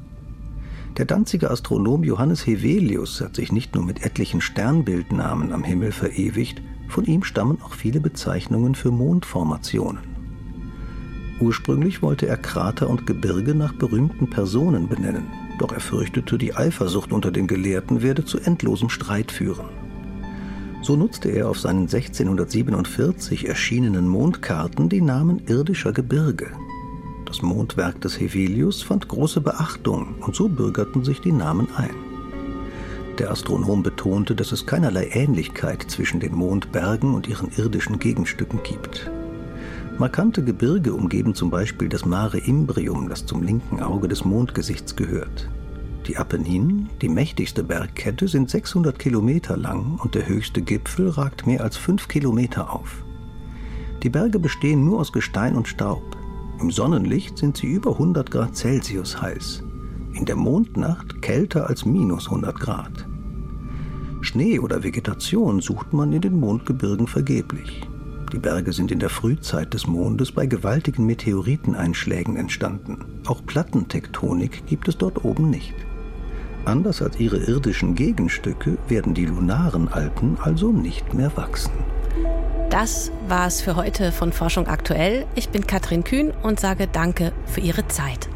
Der 0.98 1.06
Danziger 1.06 1.52
Astronom 1.52 2.04
Johannes 2.04 2.48
Hevelius 2.48 3.22
hat 3.22 3.36
sich 3.36 3.52
nicht 3.52 3.76
nur 3.76 3.86
mit 3.86 4.04
etlichen 4.04 4.42
Sternbildnamen 4.42 5.54
am 5.54 5.64
Himmel 5.64 5.92
verewigt, 5.92 6.64
von 6.88 7.06
ihm 7.06 7.24
stammen 7.24 7.60
auch 7.64 7.74
viele 7.74 8.00
Bezeichnungen 8.00 8.76
für 8.76 8.92
Mondformationen. 8.92 10.00
Ursprünglich 11.40 12.02
wollte 12.02 12.28
er 12.28 12.38
Krater 12.38 12.90
und 12.90 13.06
Gebirge 13.06 13.56
nach 13.56 13.74
berühmten 13.74 14.30
Personen 14.30 14.88
benennen, 14.88 15.28
doch 15.60 15.74
er 15.74 15.82
fürchtete, 15.82 16.38
die 16.38 16.56
Eifersucht 16.56 17.12
unter 17.12 17.32
den 17.32 17.48
Gelehrten 17.48 18.02
werde 18.02 18.24
zu 18.24 18.40
endlosem 18.40 18.90
Streit 18.90 19.32
führen. 19.32 19.68
So 20.82 20.96
nutzte 20.96 21.30
er 21.30 21.50
auf 21.50 21.60
seinen 21.60 21.90
1647 21.90 23.48
erschienenen 23.48 24.08
Mondkarten 24.08 24.88
die 24.88 25.02
Namen 25.02 25.42
irdischer 25.48 25.92
Gebirge. 25.92 26.52
Das 27.26 27.42
Mondwerk 27.42 28.00
des 28.02 28.20
Hevelius 28.20 28.84
fand 28.84 29.08
große 29.08 29.42
Beachtung 29.42 30.16
und 30.22 30.36
so 30.36 30.48
bürgerten 30.48 31.04
sich 31.04 31.20
die 31.22 31.32
Namen 31.32 31.68
ein. 31.76 32.05
Der 33.18 33.32
Astronom 33.32 33.82
betonte, 33.82 34.36
dass 34.36 34.52
es 34.52 34.66
keinerlei 34.66 35.08
Ähnlichkeit 35.14 35.84
zwischen 35.88 36.20
den 36.20 36.36
Mondbergen 36.36 37.14
und 37.14 37.28
ihren 37.28 37.50
irdischen 37.56 37.98
Gegenstücken 37.98 38.62
gibt. 38.64 39.10
Markante 39.98 40.44
Gebirge 40.44 40.94
umgeben 40.94 41.34
zum 41.34 41.50
Beispiel 41.50 41.88
das 41.88 42.06
Mare 42.06 42.38
Imbrium, 42.40 43.08
das 43.08 43.26
zum 43.26 43.42
linken 43.42 43.82
Auge 43.82 44.10
des 44.10 44.26
Mondgesichts 44.26 44.98
gehört. 44.98 45.50
Die 46.08 46.18
Apenninen, 46.18 46.90
die 47.02 47.08
mächtigste 47.08 47.64
Bergkette, 47.64 48.28
sind 48.28 48.50
600 48.50 49.00
Kilometer 49.00 49.56
lang 49.56 49.98
und 50.04 50.14
der 50.14 50.28
höchste 50.28 50.62
Gipfel 50.62 51.10
ragt 51.10 51.48
mehr 51.48 51.64
als 51.64 51.78
fünf 51.78 52.10
Kilometer 52.10 52.74
auf. 52.74 53.06
Die 54.04 54.10
Berge 54.10 54.40
bestehen 54.40 54.84
nur 54.84 55.00
aus 55.00 55.14
Gestein 55.14 55.56
und 55.56 55.70
Staub. 55.70 56.18
Im 56.60 56.70
Sonnenlicht 56.70 57.38
sind 57.38 57.56
sie 57.56 57.68
über 57.68 57.94
100 57.94 58.30
Grad 58.30 58.58
Celsius 58.58 59.22
heiß. 59.22 59.64
In 60.16 60.24
der 60.24 60.38
Mondnacht 60.38 61.22
kälter 61.22 61.68
als 61.68 61.84
minus 61.86 62.28
100 62.28 62.58
Grad. 62.58 63.06
Schnee 64.22 64.60
oder 64.60 64.82
Vegetation 64.82 65.60
sucht 65.60 65.92
man 65.92 66.14
in 66.14 66.22
den 66.22 66.40
Mondgebirgen 66.40 67.06
vergeblich. 67.06 67.82
Die 68.32 68.40
Berge 68.40 68.72
sind 68.72 68.94
in 68.94 69.00
der 69.00 69.10
Frühzeit 69.10 69.74
des 69.74 69.88
Mondes 69.88 70.32
bei 70.32 70.46
gewaltigen 70.46 71.06
Meteoriteneinschlägen 71.06 72.38
entstanden. 72.38 73.00
Auch 73.28 73.46
Plattentektonik 73.46 74.66
gibt 74.66 74.88
es 74.88 74.98
dort 74.98 75.26
oben 75.26 75.50
nicht. 75.50 75.76
Anders 76.64 77.02
als 77.02 77.20
ihre 77.20 77.38
irdischen 77.38 77.94
Gegenstücke 77.94 78.78
werden 78.88 79.14
die 79.14 79.26
lunaren 79.26 79.90
Alpen 79.90 80.38
also 80.42 80.72
nicht 80.72 81.14
mehr 81.14 81.36
wachsen. 81.36 81.74
Das 82.70 83.12
war 83.28 83.48
es 83.48 83.62
für 83.62 83.76
heute 83.76 84.14
von 84.14 84.32
Forschung 84.32 84.68
aktuell. 84.68 85.26
Ich 85.36 85.50
bin 85.50 85.68
Katrin 85.68 86.06
Kühn 86.06 86.32
und 86.42 86.58
sage 86.58 86.88
Danke 86.88 87.34
für 87.46 87.60
Ihre 87.60 87.86
Zeit. 87.90 88.30